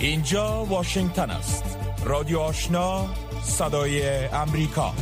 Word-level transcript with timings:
اینجا 0.00 0.64
واشنگتن 0.64 1.30
است. 1.30 1.78
رادیو 2.04 2.38
آشنا 2.38 3.08
صدای 3.42 4.26
امریکا. 4.26 4.94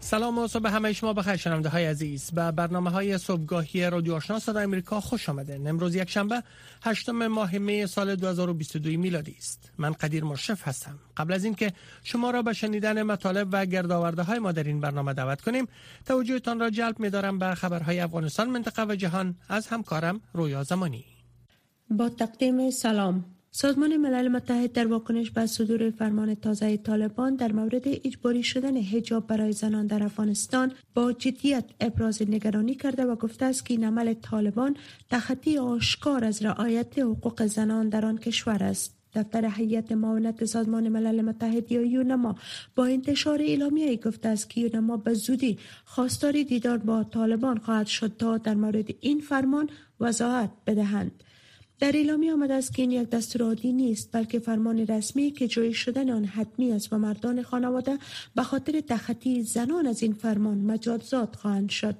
سلام 0.00 0.38
و 0.38 0.48
صبح 0.48 0.70
همه 0.70 0.92
شما 0.92 1.12
بخیر 1.12 1.36
شنونده 1.36 1.68
های 1.68 1.86
عزیز. 1.86 2.30
به 2.30 2.50
برنامه 2.50 2.90
های 2.90 3.18
صبحگاهی 3.18 3.90
رادیو 3.90 4.14
آشنا 4.14 4.38
صدای 4.38 4.64
امریکا 4.64 5.00
خوش 5.00 5.28
آمده 5.28 5.60
امروز 5.66 5.94
یک 5.94 6.10
شنبه 6.10 6.42
هشتم 6.82 7.26
ماه 7.26 7.58
می 7.58 7.86
سال 7.86 8.16
2022 8.16 8.90
میلادی 8.90 9.36
است. 9.38 9.72
من 9.78 9.92
قدیر 9.92 10.24
مشرف 10.24 10.68
هستم. 10.68 10.98
قبل 11.16 11.32
از 11.32 11.44
اینکه 11.44 11.72
شما 12.04 12.30
را 12.30 12.42
به 12.42 12.52
شنیدن 12.52 13.02
مطالب 13.02 13.48
و 13.52 13.66
گردآورده 13.66 14.22
های 14.22 14.38
ما 14.38 14.52
در 14.52 14.64
این 14.64 14.80
برنامه 14.80 15.14
دعوت 15.14 15.40
کنیم 15.40 15.68
توجهتان 16.06 16.60
را 16.60 16.70
جلب 16.70 17.00
می 17.00 17.10
دارم 17.10 17.38
به 17.38 17.54
خبرهای 17.54 18.00
افغانستان 18.00 18.50
منطقه 18.50 18.84
و 18.84 18.94
جهان. 18.94 19.36
از 19.48 19.66
همکارم 19.66 20.20
رویا 20.32 20.62
زمانی. 20.62 21.19
با 21.90 22.08
تقدیم 22.08 22.70
سلام. 22.70 23.24
سازمان 23.50 23.96
ملل 23.96 24.28
متحد 24.28 24.72
در 24.72 24.86
واکنش 24.86 25.30
به 25.30 25.46
صدور 25.46 25.90
فرمان 25.90 26.34
تازه 26.34 26.76
طالبان 26.76 27.36
در 27.36 27.52
مورد 27.52 27.82
اجباری 27.86 28.42
شدن 28.42 28.76
حجاب 28.76 29.26
برای 29.26 29.52
زنان 29.52 29.86
در 29.86 30.02
افغانستان 30.02 30.72
با 30.94 31.12
جدیت 31.12 31.64
ابراز 31.80 32.22
نگرانی 32.22 32.74
کرده 32.74 33.04
و 33.04 33.16
گفته 33.16 33.44
است 33.44 33.66
که 33.66 33.74
این 33.74 33.84
عمل 33.84 34.14
طالبان 34.14 34.76
تخطی 35.10 35.58
آشکار 35.58 36.24
از 36.24 36.42
رعایت 36.42 36.98
حقوق 36.98 37.46
زنان 37.46 37.88
در 37.88 38.06
آن 38.06 38.18
کشور 38.18 38.62
است. 38.64 38.96
دفتر 39.14 39.50
هیئت 39.56 39.92
معاونت 39.92 40.44
سازمان 40.44 40.88
ملل 40.88 41.22
متحد 41.22 41.72
یا 41.72 41.82
یونما 41.82 42.36
با 42.74 42.86
انتشار 42.86 43.42
اعلامیه 43.42 43.96
گفته 43.96 44.28
است 44.28 44.50
که 44.50 44.60
یونما 44.60 44.96
به 44.96 45.14
زودی 45.14 45.58
خواستار 45.84 46.32
دیدار 46.32 46.78
با 46.78 47.04
طالبان 47.04 47.58
خواهد 47.58 47.86
شد 47.86 48.16
تا 48.18 48.38
در 48.38 48.54
مورد 48.54 48.88
این 49.00 49.20
فرمان 49.20 49.70
وضاحت 50.00 50.50
بدهند. 50.66 51.22
در 51.80 51.96
اعلامی 51.96 52.30
آمده 52.30 52.54
است 52.54 52.74
که 52.74 52.82
این 52.82 52.90
یک 52.90 53.10
دستور 53.10 53.42
عادی 53.42 53.72
نیست 53.72 54.08
بلکه 54.12 54.38
فرمان 54.38 54.78
رسمی 54.78 55.30
که 55.30 55.48
جوی 55.48 55.74
شدن 55.74 56.10
آن 56.10 56.24
حتمی 56.24 56.72
است 56.72 56.92
و 56.92 56.98
مردان 56.98 57.42
خانواده 57.42 57.98
به 58.34 58.42
خاطر 58.42 58.80
تخطی 58.80 59.42
زنان 59.42 59.86
از 59.86 60.02
این 60.02 60.12
فرمان 60.12 60.58
مجازات 60.58 61.36
خواهند 61.36 61.70
شد. 61.70 61.94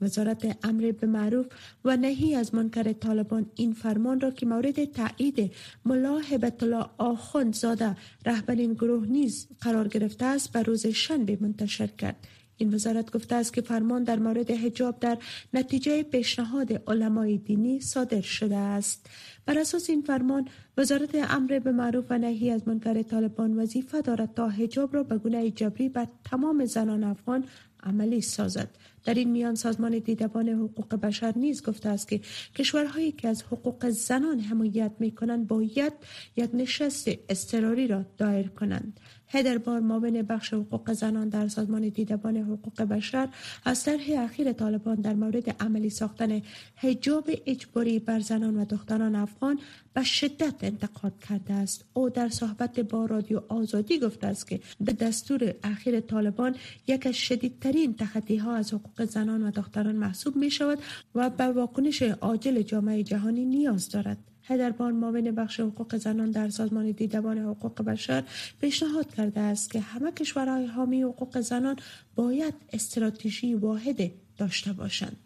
وزارت 0.00 0.58
امر 0.64 0.92
به 0.92 1.06
معروف 1.06 1.46
و 1.84 1.96
نهی 1.96 2.34
از 2.34 2.54
منکر 2.54 2.92
طالبان 2.92 3.46
این 3.54 3.72
فرمان 3.72 4.20
را 4.20 4.30
که 4.30 4.46
مورد 4.46 4.84
تایید 4.84 5.52
ملا 5.84 6.18
هبت 6.18 6.62
الله 6.62 6.86
آخوند 6.98 7.54
زاده 7.54 7.96
رهبر 8.26 8.54
گروه 8.54 9.06
نیز 9.06 9.48
قرار 9.60 9.88
گرفته 9.88 10.24
است 10.24 10.52
به 10.52 10.62
روز 10.62 10.86
شنبه 10.86 11.38
منتشر 11.40 11.86
کرد. 11.86 12.16
این 12.56 12.74
وزارت 12.74 13.10
گفته 13.10 13.34
است 13.34 13.52
که 13.52 13.60
فرمان 13.60 14.04
در 14.04 14.18
مورد 14.18 14.50
حجاب 14.50 15.00
در 15.00 15.18
نتیجه 15.54 16.02
پیشنهاد 16.02 16.72
علمای 16.90 17.38
دینی 17.38 17.80
صادر 17.80 18.20
شده 18.20 18.56
است. 18.56 19.06
بر 19.46 19.58
اساس 19.58 19.90
این 19.90 20.02
فرمان 20.02 20.48
وزارت 20.76 21.10
امر 21.14 21.58
به 21.58 21.72
معروف 21.72 22.04
و 22.10 22.18
نهی 22.18 22.50
از 22.50 22.68
منکر 22.68 23.02
طالبان 23.02 23.60
وظیفه 23.60 24.00
دارد 24.00 24.34
تا 24.34 24.48
حجاب 24.48 24.94
را 24.94 25.02
به 25.02 25.18
گونه 25.18 25.50
جبری 25.50 25.88
بر 25.88 26.06
تمام 26.24 26.64
زنان 26.64 27.04
افغان 27.04 27.44
عملی 27.82 28.20
سازد. 28.20 28.68
در 29.04 29.14
این 29.14 29.30
میان 29.30 29.54
سازمان 29.54 29.98
دیدبان 29.98 30.48
حقوق 30.48 30.94
بشر 30.94 31.32
نیز 31.36 31.62
گفته 31.62 31.88
است 31.88 32.08
که 32.08 32.20
کشورهایی 32.54 33.12
که 33.12 33.28
از 33.28 33.42
حقوق 33.42 33.88
زنان 33.88 34.40
حمایت 34.40 34.92
می 34.98 35.10
کنند 35.10 35.46
باید 35.46 35.92
یک 36.36 36.50
نشست 36.54 37.08
اضطراری 37.28 37.86
را 37.86 38.04
دایر 38.18 38.48
کنند. 38.48 39.00
هدربار 39.28 39.80
معاون 39.80 40.22
بخش 40.22 40.54
حقوق 40.54 40.92
زنان 40.92 41.28
در 41.28 41.48
سازمان 41.48 41.88
دیدبان 41.88 42.36
حقوق 42.36 42.82
بشر 42.82 43.28
از 43.64 43.84
طرح 43.84 44.04
اخیر 44.16 44.52
طالبان 44.52 44.94
در 44.94 45.14
مورد 45.14 45.62
عملی 45.62 45.90
ساختن 45.90 46.42
حجاب 46.76 47.30
اجباری 47.46 47.98
بر 47.98 48.20
زنان 48.20 48.56
و 48.56 48.64
دختران 48.64 49.14
افغان 49.14 49.58
به 49.94 50.02
شدت 50.02 50.54
انتقاد 50.62 51.12
کرده 51.28 51.54
است. 51.54 51.84
او 51.94 52.10
در 52.10 52.28
صحبت 52.28 52.80
با 52.80 53.06
رادیو 53.06 53.42
آزادی 53.48 53.98
گفته 53.98 54.26
است 54.26 54.48
که 54.48 54.60
به 54.80 54.92
دستور 54.92 55.54
اخیر 55.62 56.00
طالبان 56.00 56.56
یک 56.86 57.06
از 57.06 57.14
شدیدترین 57.14 57.94
تخطی 57.94 58.36
ها 58.36 58.54
از 58.54 58.74
حقوق 58.74 58.93
زنان 59.02 59.42
و 59.42 59.50
دختران 59.50 59.96
محسوب 59.96 60.36
می 60.36 60.50
شود 60.50 60.78
و 61.14 61.30
به 61.30 61.44
واکنش 61.44 62.02
عاجل 62.02 62.62
جامعه 62.62 63.02
جهانی 63.02 63.44
نیاز 63.44 63.88
دارد. 63.88 64.18
هدربان 64.46 64.94
معاون 64.94 65.30
بخش 65.30 65.60
حقوق 65.60 65.96
زنان 65.96 66.30
در 66.30 66.48
سازمان 66.48 66.90
دیدبان 66.90 67.38
حقوق 67.38 67.82
بشر 67.82 68.24
پیشنهاد 68.60 69.14
کرده 69.14 69.40
است 69.40 69.70
که 69.70 69.80
همه 69.80 70.12
کشورهای 70.12 70.66
حامی 70.66 71.02
حقوق 71.02 71.40
زنان 71.40 71.76
باید 72.14 72.54
استراتژی 72.72 73.54
واحد 73.54 74.10
داشته 74.38 74.72
باشند. 74.72 75.23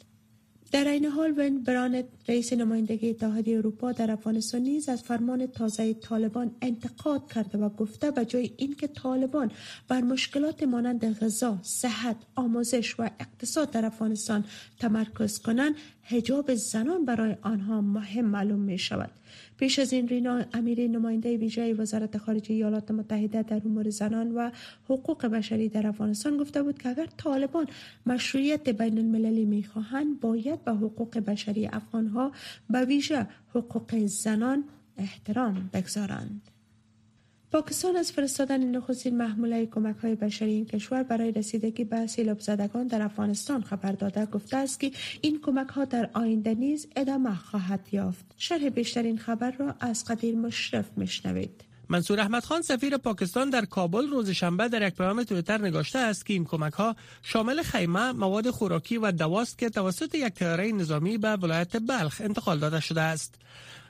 در 0.73 0.89
این 0.89 1.05
حال 1.05 1.35
ون 1.37 1.63
برانت 1.63 2.05
رئیس 2.29 2.53
نمایندگی 2.53 3.11
اتحادیه 3.11 3.59
اروپا 3.59 3.93
در 3.93 4.11
افغانستان 4.11 4.61
نیز 4.61 4.89
از 4.89 5.03
فرمان 5.03 5.47
تازه 5.47 5.95
طالبان 5.95 6.51
انتقاد 6.63 7.33
کرده 7.33 7.59
و 7.59 7.69
گفته 7.69 8.11
به 8.11 8.25
جای 8.25 8.51
اینکه 8.57 8.87
طالبان 8.87 9.51
بر 9.89 10.01
مشکلات 10.01 10.63
مانند 10.63 11.19
غذا، 11.19 11.59
صحت، 11.63 12.17
آموزش 12.35 13.01
و 13.01 13.11
اقتصاد 13.21 13.71
در 13.71 13.85
افغانستان 13.85 14.45
تمرکز 14.79 15.39
کنند، 15.39 15.75
حجاب 16.03 16.55
زنان 16.55 17.05
برای 17.05 17.37
آنها 17.43 17.81
مهم 17.81 18.25
معلوم 18.25 18.61
می 18.61 18.79
شود. 18.79 19.11
پیش 19.59 19.79
از 19.79 19.93
این 19.93 20.09
رینا 20.09 20.45
امیری 20.55 20.89
نماینده 20.89 21.37
ویژه 21.37 21.75
وزارت 21.75 22.19
خارجه 22.19 22.55
ایالات 22.55 22.91
متحده 22.91 23.43
در 23.43 23.63
امور 23.65 23.91
زنان 23.91 24.35
و 24.35 24.51
حقوق 24.85 25.27
بشری 25.27 25.69
در 25.69 25.87
افغانستان 25.87 26.37
گفته 26.37 26.63
بود 26.63 26.79
که 26.79 26.89
اگر 26.89 27.07
طالبان 27.17 27.67
مشروعیت 28.07 28.69
بین 28.69 28.99
المللی 28.99 29.45
می‌خواهند 29.45 30.21
باید 30.21 30.58
به 30.65 30.73
حقوق 30.73 31.19
بشری 31.19 31.67
افغانها 31.67 32.33
به 32.71 32.85
ویژه 32.85 33.27
حقوق 33.55 34.07
زنان 34.07 34.65
احترام 34.97 35.71
بگذارند. 35.73 36.51
پاکستان 37.53 37.97
از 37.97 38.13
فرستادن 38.13 38.77
نخستین 38.77 39.17
محموله 39.17 39.67
کمک 39.67 39.97
های 39.97 40.15
بشری 40.15 40.53
این 40.53 40.67
کشور 40.67 41.03
برای 41.03 41.33
رسیدگی 41.33 41.85
به 41.85 42.07
سیلاب 42.07 42.41
زدگان 42.41 42.87
در 42.87 43.03
افغانستان 43.03 43.63
خبر 43.63 43.93
داده 43.93 44.27
گفته 44.27 44.57
است 44.57 44.81
که 44.81 44.93
این 45.21 45.41
کمک 45.41 45.69
ها 45.69 45.85
در 45.85 46.11
آینده 46.15 46.55
نیز 46.55 46.87
ادامه 46.97 47.35
خواهد 47.35 47.89
یافت 47.93 48.35
شرح 48.37 48.69
بیشتر 48.69 49.03
این 49.03 49.19
خبر 49.19 49.51
را 49.51 49.75
از 49.81 50.05
قدیر 50.05 50.37
مشرف 50.37 50.99
مشنوید 50.99 51.68
منصور 51.89 52.21
احمد 52.21 52.45
خان 52.45 52.63
سفیر 52.63 52.97
پاکستان 52.97 53.51
در 53.51 53.65
کابل 53.65 54.09
روز 54.09 54.31
شنبه 54.31 54.69
در 54.69 54.89
یک 54.89 54.95
پیام 54.95 55.23
تویتر 55.23 55.59
نگاشته 55.59 55.99
است 55.99 56.27
که 56.27 56.33
این 56.33 56.45
کمک 56.45 56.73
ها 56.73 56.97
شامل 57.23 57.63
خیمه، 57.63 58.13
مواد 58.13 58.51
خوراکی 58.51 58.99
و 58.99 59.13
دواست 59.13 59.59
که 59.59 59.71
توسط 59.71 60.15
یک 60.15 60.35
تیاره 60.35 60.73
نظامی 60.73 61.19
به 61.19 61.37
ولایت 61.37 61.77
بلخ 61.77 62.21
انتقال 62.25 62.59
داده 62.59 62.81
شده 62.81 63.01
است. 63.01 63.35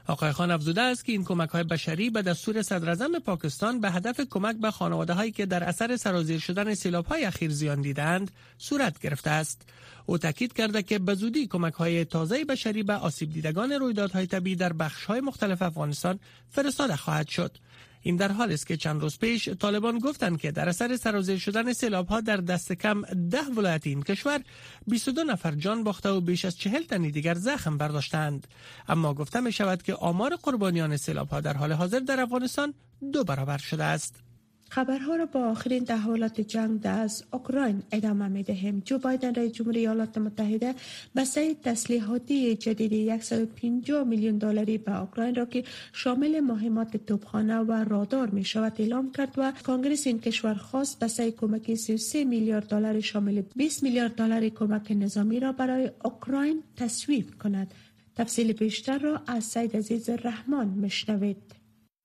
آقای 0.09 0.33
خان 0.33 0.51
افزوده 0.51 0.81
است 0.81 1.05
که 1.05 1.13
این 1.13 1.25
کمک 1.25 1.49
های 1.49 1.65
بشری 1.65 2.11
به 2.11 2.23
دستور 2.23 2.63
صدر 2.63 3.19
پاکستان 3.19 3.81
به 3.81 3.91
هدف 3.91 4.21
کمک 4.21 4.57
به 4.57 4.71
خانواده 4.71 5.13
هایی 5.13 5.33
که 5.33 5.47
در 5.47 5.65
اثر 5.65 5.97
سرازیر 5.97 6.41
شدن 6.41 6.75
سیلاب 6.75 7.07
های 7.07 7.25
اخیر 7.25 7.51
زیان 7.51 7.81
دیدند 7.81 8.31
صورت 8.59 8.99
گرفته 8.99 9.31
است 9.31 9.63
او 10.07 10.19
تاکید 10.19 10.53
کرده 10.53 10.83
که 10.83 10.99
به 10.99 11.15
زودی 11.15 11.47
کمک 11.47 11.73
های 11.75 12.05
تازه 12.05 12.45
بشری 12.45 12.83
به 12.83 12.93
آسیب 12.95 13.33
دیدگان 13.33 13.73
رویدادهای 13.73 14.27
طبیعی 14.27 14.57
در 14.57 14.73
بخش 14.73 15.05
های 15.05 15.21
مختلف 15.21 15.63
افغانستان 15.63 16.19
فرستاده 16.51 16.97
خواهد 16.97 17.29
شد 17.29 17.59
این 18.03 18.17
در 18.17 18.33
حال 18.33 18.53
است 18.53 18.67
که 18.67 18.77
چند 18.77 19.01
روز 19.01 19.19
پیش 19.19 19.49
طالبان 19.49 19.99
گفتند 19.99 20.41
که 20.41 20.51
در 20.51 20.69
اثر 20.69 20.97
سرازیر 20.97 21.39
شدن 21.39 21.73
سیلاب 21.73 22.09
ها 22.09 22.21
در 22.21 22.37
دست 22.37 22.73
کم 22.73 23.03
ده 23.31 23.43
ولایت 23.57 23.87
این 23.87 24.03
کشور 24.03 24.41
22 24.87 25.25
نفر 25.25 25.51
جان 25.51 25.85
باخته 25.85 26.09
و 26.09 26.21
بیش 26.21 26.45
از 26.45 26.59
چهل 26.59 26.83
تنی 26.83 27.11
دیگر 27.11 27.35
زخم 27.35 27.79
برداشتند. 27.79 28.47
اما 28.89 29.15
گفته 29.15 29.41
می 29.41 29.53
شود 29.53 29.83
که 29.83 29.95
آمار 29.95 30.37
قربانیان 30.37 30.97
سیلاب 30.97 31.29
ها 31.29 31.41
در 31.41 31.57
حال 31.57 31.73
حاضر 31.73 31.99
در 31.99 32.21
افغانستان 32.21 32.75
دو 33.13 33.25
برابر 33.25 33.59
شده 33.59 33.85
است. 33.85 34.28
خبرها 34.69 35.17
را 35.17 35.27
با 35.27 35.41
آخرین 35.41 35.85
تحولات 35.85 36.41
جنگ 36.41 36.81
از 36.85 37.25
اوکراین 37.33 37.83
ادامه 37.93 38.29
می 38.29 38.43
دهیم. 38.43 38.83
جو 38.85 38.99
بایدن 38.99 39.35
رئیس 39.35 39.53
جمهوری 39.53 39.79
ایالات 39.79 40.19
متحده 40.19 40.75
بسته 41.17 41.55
تسلیحاتی 41.55 42.57
جدید 42.57 43.21
150 43.21 44.05
میلیون 44.05 44.39
دلاری 44.39 44.79
به 44.79 45.01
اوکراین 45.01 45.35
را 45.35 45.45
که 45.45 45.65
شامل 45.93 46.41
مهمات 46.41 46.97
توپخانه 46.97 47.59
و 47.59 47.73
رادار 47.73 48.31
می 48.31 48.45
شود 48.45 48.73
اعلام 48.79 49.13
کرد 49.13 49.35
و 49.37 49.53
کنگرس 49.67 50.07
این 50.07 50.21
کشور 50.21 50.55
خواست 50.55 50.99
بسته 50.99 51.31
کمک 51.31 51.75
33 51.75 52.25
میلیارد 52.25 52.69
دلار 52.69 53.01
شامل 53.01 53.43
20 53.57 53.83
میلیارد 53.83 54.15
دلار 54.15 54.49
کمک 54.49 54.93
نظامی 54.93 55.41
را 55.41 55.53
برای 55.53 55.91
اوکراین 56.05 56.63
تصویب 56.77 57.39
کند. 57.43 57.75
تفصیل 58.17 58.53
بیشتر 58.53 58.99
را 58.99 59.23
از 59.27 59.45
سید 59.45 59.77
عزیز 59.77 60.11
رحمان 60.11 60.69
مشنوید. 60.69 61.58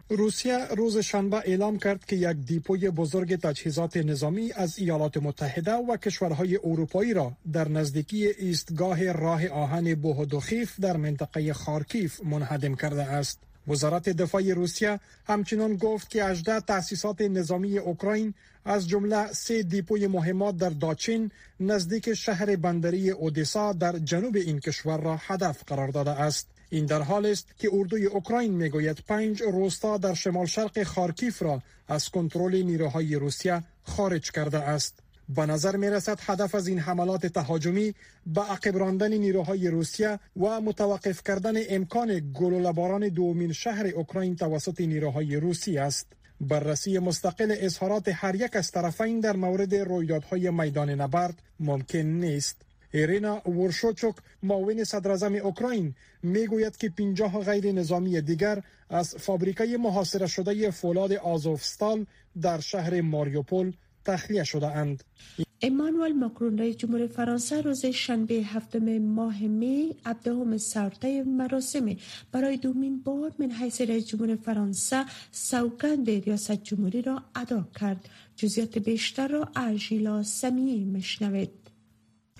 روسیه 0.10 0.68
روز 0.68 0.98
شنبه 0.98 1.38
اعلام 1.38 1.78
کرد 1.80 2.06
که 2.06 2.16
یک 2.16 2.38
دیپوی 2.38 2.90
بزرگ 2.90 3.36
تجهیزات 3.36 3.98
نظامی 3.98 4.52
از 4.56 4.80
ایالات 4.80 5.18
متحده 5.18 5.74
و 5.74 5.98
کشورهای 5.98 6.60
اروپایی 6.64 7.14
را 7.14 7.34
در 7.54 7.70
نزدیکی 7.70 8.28
ایستگاه 8.28 9.12
راه 9.12 9.48
آهن 9.48 9.96
بوهدوخیف 9.96 10.80
در 10.80 10.98
منطقه 10.98 11.54
خارکیف 11.54 12.24
منهدم 12.24 12.76
کرده 12.76 13.04
است. 13.04 13.40
وزارت 13.68 14.10
دفاع 14.10 14.54
روسیه 14.54 15.00
همچنان 15.28 15.76
گفت 15.76 16.10
که 16.10 16.26
18 16.26 16.60
تأسیسات 16.60 17.22
نظامی 17.22 17.78
اوکراین 17.78 18.34
از 18.66 18.88
جمله 18.88 19.32
سه 19.34 19.64
دیپوی 19.64 20.08
مهمات 20.08 20.58
در 20.58 20.70
داچین 20.70 21.32
نزدیک 21.60 22.14
شهر 22.14 22.56
بندری 22.56 23.10
اودیسا 23.10 23.74
در 23.74 24.00
جنوب 24.00 24.36
این 24.36 24.60
کشور 24.60 25.02
را 25.02 25.16
هدف 25.16 25.64
قرار 25.68 25.88
داده 25.88 26.12
است. 26.12 26.53
این 26.74 26.86
در 26.86 27.02
حال 27.02 27.26
است 27.26 27.48
که 27.58 27.70
اردوی 27.74 28.06
اوکراین 28.06 28.52
می‌گوید 28.52 29.00
پنج 29.08 29.42
روستا 29.42 29.98
در 29.98 30.14
شمال 30.14 30.46
شرق 30.46 30.84
خارکیف 30.84 31.42
را 31.42 31.62
از 31.88 32.10
کنترل 32.10 32.62
نیروهای 32.62 33.16
روسیه 33.16 33.64
خارج 33.84 34.32
کرده 34.32 34.58
است. 34.58 35.00
به 35.30 35.46
نظر 35.46 35.76
می 35.76 35.90
رسد 35.90 36.20
هدف 36.22 36.56
از 36.56 36.68
این 36.68 36.80
حملات 36.80 37.26
تهاجمی 37.26 37.94
به 38.26 38.42
عقب 38.42 38.78
راندن 38.78 39.14
نیروهای 39.14 39.68
روسیه 39.68 40.20
و 40.38 40.62
متوقف 40.62 41.24
کردن 41.24 41.54
امکان 41.70 42.34
گلوله 42.34 42.72
باران 42.72 43.08
دومین 43.08 43.52
شهر 43.52 43.88
اوکراین 43.88 44.36
توسط 44.36 44.82
نیروهای 44.82 45.36
روسی 45.36 45.78
است. 45.78 46.08
بررسی 46.42 47.00
مستقل 47.00 47.56
اظهارات 47.60 48.12
هر 48.14 48.36
یک 48.36 48.56
از 48.56 48.72
طرفین 48.72 49.20
در 49.20 49.36
مورد 49.36 49.76
رویدادهای 49.76 50.50
میدان 50.50 50.90
نبرد 50.90 51.42
ممکن 51.60 52.00
نیست. 52.00 52.63
ایرینا 52.94 53.50
ورشوچوک 53.50 54.16
معاون 54.44 54.84
صدر 54.84 55.42
اوکراین 55.42 55.96
می‌گوید 56.24 56.78
که 56.78 56.90
50 56.90 57.44
غیر 57.44 57.72
نظامی 57.72 58.22
دیگر 58.22 58.64
از 58.90 59.16
فابریکای 59.16 59.78
محاصره 59.78 60.28
شده 60.28 60.72
فولاد 60.72 61.14
آزوفستال 61.14 62.06
در 62.42 62.60
شهر 62.60 63.02
ماریوپول 63.02 63.74
تخلیه 64.06 64.44
شده 64.44 64.68
اند. 64.68 65.04
امانوئل 65.62 66.14
ماکرون 66.14 66.58
رئیس 66.58 66.78
جمهور 66.78 67.08
فرانسه 67.08 67.62
روز 67.62 67.86
شنبه 67.86 68.34
هفتم 68.34 68.98
ماه 68.98 69.42
می 69.42 69.96
ابدهم 70.06 70.58
سرطه 70.58 71.24
مراسم. 71.24 71.96
برای 72.32 72.58
دومین 72.58 73.02
بار 73.02 73.32
من 73.40 73.52
حیث 73.52 73.82
رئیس 73.82 74.08
جمهور 74.08 74.36
فرانسه 74.36 75.06
سوگند 75.32 76.10
ریاست 76.10 76.64
جمهوری 76.64 77.02
را 77.02 77.24
ادا 77.36 77.68
کرد. 77.80 78.10
جزیات 78.36 78.78
بیشتر 78.78 79.28
را 79.28 79.50
ارژیلا 79.56 80.24
سمیه 80.24 80.86
مشنوید 80.86 81.63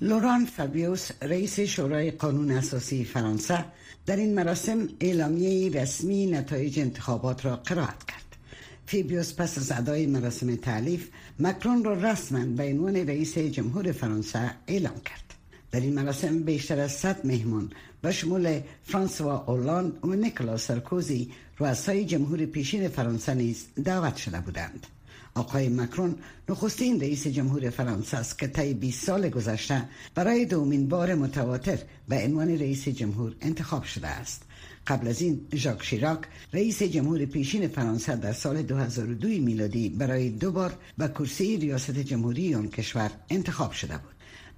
لوران 0.02 0.46
فابیوس 0.46 1.10
رئیس 1.22 1.60
شورای 1.60 2.12
قانون 2.12 2.52
اساسی 2.52 3.06
فرانسه 3.06 3.66
در 4.06 4.16
این 4.16 4.36
مراسم 4.36 4.90
اعلامیه 5.02 5.82
رسمی 5.82 6.26
نتایج 6.26 6.80
انتخابات 6.80 7.46
را 7.46 7.56
قرائت 7.56 8.04
کرد. 8.04 8.38
فیبیوس 8.86 9.34
پس 9.34 9.58
از 9.58 9.72
ادای 9.72 10.06
مراسم 10.06 10.56
تعلیف 10.56 11.10
مکرون 11.40 11.84
را 11.84 11.94
رسما 11.94 12.46
به 12.46 12.64
عنوان 12.64 12.96
رئیس 12.96 13.38
جمهور 13.38 13.92
فرانسه 13.92 14.52
اعلام 14.68 15.00
کرد. 15.06 15.34
در 15.72 15.80
این 15.80 15.94
مراسم 15.94 16.44
بیشتر 16.44 16.80
از 16.80 16.92
100 16.92 17.26
مهمان 17.26 17.72
به 18.02 18.12
شمول 18.12 18.60
فرانسوا 18.84 19.44
اولاند 19.48 20.06
و 20.06 20.14
نیکولا 20.14 20.58
سرکوزی 20.58 21.32
رؤسای 21.60 22.06
جمهور 22.06 22.46
پیشین 22.46 22.88
فرانسه 22.88 23.34
نیز 23.34 23.66
دعوت 23.86 24.16
شده 24.16 24.40
بودند. 24.40 24.88
آقای 25.36 25.70
مکرون 25.70 26.16
نخستین 26.50 27.02
رئیس 27.02 27.28
جمهور 27.28 27.70
فرانسه 27.70 28.18
است 28.18 28.40
که 28.40 28.48
طی 28.48 28.74
20 28.74 29.06
سال 29.06 29.30
گذشته 29.30 29.84
برای 30.16 30.46
دومین 30.46 30.88
بار 30.88 31.16
متواتر 31.16 31.80
به 32.08 32.24
عنوان 32.24 32.50
رئیس 32.50 32.88
جمهور 32.88 33.36
انتخاب 33.42 33.84
شده 33.84 34.08
است. 34.08 34.44
قبل 34.88 35.08
از 35.08 35.22
این 35.22 35.48
ژاک 35.56 35.84
شیراک 35.84 36.20
رئیس 36.54 36.84
جمهور 36.84 37.26
پیشین 37.26 37.68
فرانسه 37.68 38.16
در 38.16 38.34
سال 38.34 38.62
2002 38.62 39.28
میلادی 39.28 39.90
برای 39.90 40.30
دو 40.30 40.52
بار 40.52 40.74
به 40.98 41.08
کرسی 41.08 41.58
ریاست 41.58 42.00
جمهوری 42.00 42.56
آن 42.56 42.68
کشور 42.68 43.12
انتخاب 43.30 43.72
شده 43.72 43.98
بود. 43.98 44.13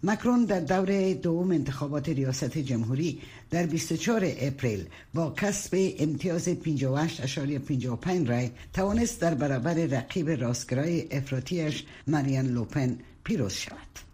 مکرون 0.05 0.45
در 0.45 0.59
دوره 0.59 1.13
دوم 1.13 1.51
انتخابات 1.51 2.09
ریاست 2.09 2.57
جمهوری 2.57 3.21
در 3.49 3.65
24 3.65 4.25
اپریل 4.39 4.85
با 5.13 5.33
کسب 5.37 5.93
امتیاز 5.99 6.49
58.55 6.49 8.29
رای 8.29 8.49
توانست 8.73 9.21
در 9.21 9.33
برابر 9.33 9.73
رقیب 9.73 10.29
راستگرای 10.29 11.07
افراطیش 11.11 11.83
مریان 12.07 12.45
لوپن 12.45 12.97
پیروز 13.23 13.53
شود. 13.53 14.04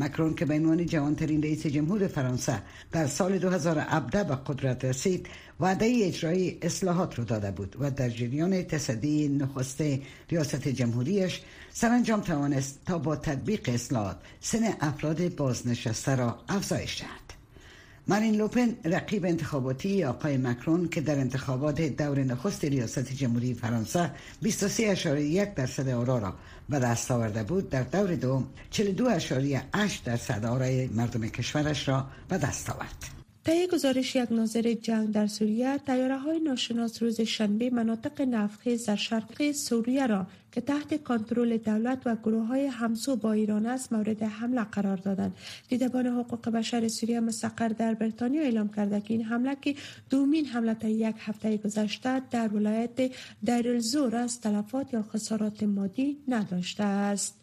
مکرون 0.00 0.34
که 0.34 0.44
به 0.44 0.54
عنوان 0.54 0.86
جوانترین 0.86 1.42
رئیس 1.42 1.66
جمهور 1.66 2.06
فرانسه 2.06 2.62
در 2.92 3.06
سال 3.06 3.38
2017 3.38 4.24
به 4.24 4.34
قدرت 4.46 4.84
رسید 4.84 5.26
وعده 5.60 5.92
اجرای 6.04 6.58
اصلاحات 6.62 7.18
رو 7.18 7.24
داده 7.24 7.50
بود 7.50 7.76
و 7.80 7.90
در 7.90 8.08
جریان 8.08 8.62
تصدی 8.62 9.28
نخست 9.28 9.82
ریاست 10.30 10.68
جمهوریش 10.68 11.40
سرانجام 11.72 12.20
توانست 12.20 12.80
تا 12.86 12.98
با 12.98 13.16
تطبیق 13.16 13.68
اصلاحات 13.68 14.16
سن 14.40 14.74
افراد 14.80 15.34
بازنشسته 15.34 16.14
را 16.16 16.38
افزایش 16.48 17.00
دهد. 17.00 17.19
مارین 18.10 18.34
لوپن 18.34 18.76
رقیب 18.84 19.24
انتخاباتی 19.24 20.04
آقای 20.04 20.36
مکرون 20.36 20.88
که 20.88 21.00
در 21.00 21.18
انتخابات 21.18 21.80
دور 21.80 22.18
نخست 22.18 22.64
ریاست 22.64 23.12
جمهوری 23.12 23.54
فرانسه 23.54 24.10
23.1 24.44 24.48
درصد 25.56 25.88
آرا 25.88 26.18
را 26.18 26.34
به 26.68 26.78
دست 26.78 27.10
آورده 27.10 27.42
بود 27.42 27.70
در 27.70 27.82
دور 27.82 28.14
دوم 28.14 28.46
42.8 28.72 28.80
درصد 30.04 30.44
آرای 30.44 30.86
مردم 30.86 31.28
کشورش 31.28 31.88
را 31.88 32.06
به 32.28 32.38
دست 32.38 32.70
آورد. 32.70 33.19
طی 33.44 33.66
گزارش 33.66 34.16
یک 34.16 34.32
ناظر 34.32 34.72
جنگ 34.72 35.12
در 35.12 35.26
سوریه 35.26 35.78
تیاره 35.78 36.18
های 36.18 36.40
ناشناس 36.40 37.02
روز 37.02 37.20
شنبه 37.20 37.70
مناطق 37.70 38.20
نفخیز 38.20 38.86
در 38.86 38.96
شرق 38.96 39.52
سوریه 39.52 40.06
را 40.06 40.26
که 40.52 40.60
تحت 40.60 41.04
کنترل 41.04 41.56
دولت 41.56 42.02
و 42.04 42.16
گروه 42.16 42.46
های 42.46 42.66
همسو 42.66 43.16
با 43.16 43.32
ایران 43.32 43.66
است 43.66 43.92
مورد 43.92 44.22
حمله 44.22 44.64
قرار 44.64 44.96
دادند. 44.96 45.36
دیدبان 45.68 46.06
حقوق 46.06 46.48
بشر 46.48 46.88
سوریه 46.88 47.20
مستقر 47.20 47.68
در 47.68 47.94
بریتانیا 47.94 48.42
اعلام 48.42 48.68
کرده 48.68 49.00
که 49.00 49.14
این 49.14 49.24
حمله 49.24 49.56
که 49.62 49.74
دومین 50.10 50.46
حمله 50.46 50.74
تا 50.74 50.88
یک 50.88 51.16
هفته 51.18 51.56
گذشته 51.56 52.22
در 52.30 52.48
ولایت 52.48 53.12
دایرالزور 53.46 54.16
است 54.16 54.42
تلفات 54.42 54.94
یا 54.94 55.02
خسارات 55.02 55.62
مادی 55.62 56.16
نداشته 56.28 56.84
است. 56.84 57.39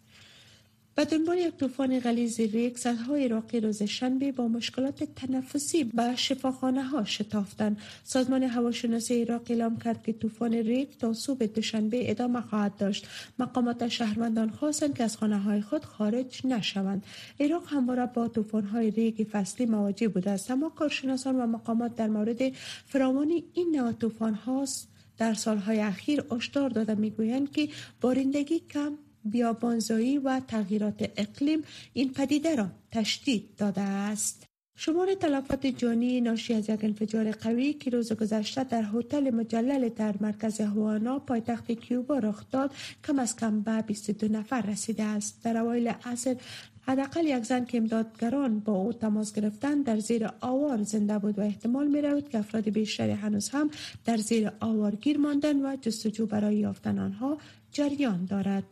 و 0.98 1.04
دنبال 1.04 1.38
یک 1.38 1.56
طوفان 1.56 2.00
غلیظ 2.00 2.40
ریک 2.40 2.78
صدهای 2.78 3.24
عراقی 3.24 3.60
روز 3.60 3.82
شنبه 3.82 4.32
با 4.32 4.48
مشکلات 4.48 5.04
تنفسی 5.04 5.84
به 5.84 6.16
شفاخانه 6.16 6.82
ها 6.82 7.04
شتافتند. 7.04 7.78
سازمان 8.04 8.42
هواشناسی 8.42 9.22
عراق 9.22 9.42
اعلام 9.48 9.78
کرد 9.78 10.02
که 10.02 10.12
طوفان 10.12 10.52
ریک 10.52 10.98
تا 10.98 11.12
صبح 11.12 11.46
دوشنبه 11.46 12.10
ادامه 12.10 12.40
خواهد 12.40 12.76
داشت. 12.76 13.06
مقامات 13.38 13.88
شهروندان 13.88 14.50
خواستند 14.50 14.94
که 14.94 15.04
از 15.04 15.16
خانه 15.16 15.38
های 15.38 15.60
خود 15.60 15.84
خارج 15.84 16.46
نشوند. 16.46 17.04
عراق 17.40 17.62
همواره 17.66 18.06
با 18.06 18.28
طوفان 18.28 18.64
های 18.64 18.90
ریگ 18.90 19.26
فصلی 19.32 19.66
مواجه 19.66 20.08
بوده 20.08 20.30
است. 20.30 20.50
اما 20.50 20.68
کارشناسان 20.68 21.36
و 21.36 21.46
مقامات 21.46 21.96
در 21.96 22.08
مورد 22.08 22.52
فراوانی 22.86 23.44
این 23.54 23.76
نوع 23.76 23.92
طوفان 23.92 24.34
هاست 24.34 24.88
در 25.18 25.34
سالهای 25.34 25.80
اخیر 25.80 26.24
هشدار 26.30 26.70
داده 26.70 26.94
می‌گویند 26.94 27.52
که 27.52 27.68
بارندگی 28.00 28.60
کم 28.60 28.92
بیابانزایی 29.30 30.18
و 30.18 30.40
تغییرات 30.40 31.10
اقلیم 31.16 31.62
این 31.92 32.12
پدیده 32.12 32.54
را 32.54 32.68
تشدید 32.92 33.56
داده 33.56 33.80
است. 33.80 34.48
شمار 34.80 35.14
تلفات 35.14 35.66
جانی 35.66 36.20
ناشی 36.20 36.54
از 36.54 36.68
یک 36.68 36.84
انفجار 36.84 37.30
قوی 37.30 37.72
که 37.72 37.90
روز 37.90 38.12
گذشته 38.12 38.64
در 38.64 38.84
هتل 38.94 39.30
مجلل 39.30 39.88
در 39.88 40.14
مرکز 40.20 40.60
هوانا 40.60 41.18
پایتخت 41.18 41.72
کیوبا 41.72 42.18
رخ 42.18 42.50
داد 42.50 42.74
کم 43.04 43.18
از 43.18 43.36
کم 43.36 43.60
به 43.60 43.82
22 43.82 44.28
نفر 44.28 44.62
رسیده 44.62 45.02
است 45.02 45.44
در 45.44 45.56
اوایل 45.56 45.88
عصر 45.88 46.36
حداقل 46.88 47.26
یک 47.26 47.44
زن 47.44 47.64
که 47.64 47.78
امدادگران 47.78 48.60
با 48.60 48.72
او 48.72 48.92
تماس 48.92 49.32
گرفتن 49.32 49.82
در 49.82 49.98
زیر 49.98 50.28
آوار 50.40 50.82
زنده 50.82 51.18
بود 51.18 51.38
و 51.38 51.42
احتمال 51.42 51.86
می 51.86 52.02
رود 52.02 52.28
که 52.28 52.38
افراد 52.38 52.68
بیشتری 52.68 53.12
هنوز 53.12 53.48
هم 53.48 53.70
در 54.04 54.16
زیر 54.16 54.50
آوار 54.60 54.94
گیر 54.94 55.18
ماندن 55.18 55.66
و 55.66 55.76
جستجو 55.76 56.26
برای 56.26 56.56
یافتن 56.56 56.98
آنها 56.98 57.38
جریان 57.72 58.24
دارد. 58.24 58.64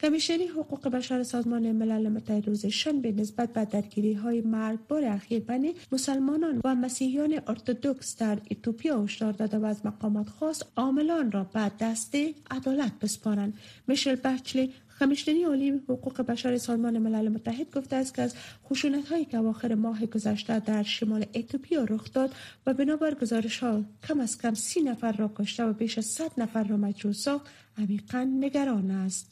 کمیشنری 0.00 0.46
حقوق 0.46 0.88
بشر 0.88 1.22
سازمان 1.22 1.72
ملل 1.72 2.08
متحد 2.08 2.48
روز 2.48 2.66
شنبه 2.66 3.12
نسبت 3.12 3.52
به 3.52 3.64
درگیری 3.64 4.12
های 4.12 4.40
مرگبار 4.40 5.04
اخیر 5.04 5.40
بین 5.40 5.74
مسلمانان 5.92 6.60
و 6.64 6.74
مسیحیان 6.74 7.40
ارتودکس 7.46 8.16
در 8.16 8.38
ایتوپیا 8.48 9.02
هشدار 9.02 9.32
داده 9.32 9.58
و 9.58 9.64
از 9.64 9.86
مقامات 9.86 10.28
خاص 10.28 10.62
عاملان 10.76 11.32
را 11.32 11.44
به 11.44 11.72
دست 11.80 12.14
عدالت 12.50 12.92
بسپارند. 13.00 13.54
میشل 13.86 14.14
بچلی 14.14 14.72
کمیشنری 15.00 15.44
عالی 15.44 15.70
حقوق 15.70 16.20
بشر 16.20 16.58
سازمان 16.58 16.98
ملل 16.98 17.28
متحد 17.28 17.74
گفته 17.74 17.96
است 17.96 18.14
که 18.14 18.22
از 18.22 18.34
خشونت 18.64 19.08
هایی 19.08 19.24
که 19.24 19.36
اواخر 19.36 19.74
ماه 19.74 20.06
گذشته 20.06 20.58
در 20.58 20.82
شمال 20.82 21.26
اتوپیا 21.34 21.84
رخ 21.84 22.12
داد 22.12 22.34
و 22.66 22.74
بنابر 22.74 23.14
گزارش 23.14 23.58
ها 23.58 23.84
کم 24.08 24.20
از 24.20 24.38
کم 24.38 24.54
سی 24.54 24.80
نفر 24.80 25.12
را 25.12 25.32
کشته 25.36 25.64
و 25.64 25.72
بیش 25.72 25.98
از 25.98 26.06
صد 26.06 26.30
نفر 26.38 26.64
را 26.64 26.76
مجروح 26.76 27.14
ساخت 27.14 27.46
عمیقا 27.78 28.24
نگران 28.40 28.90
است. 28.90 29.30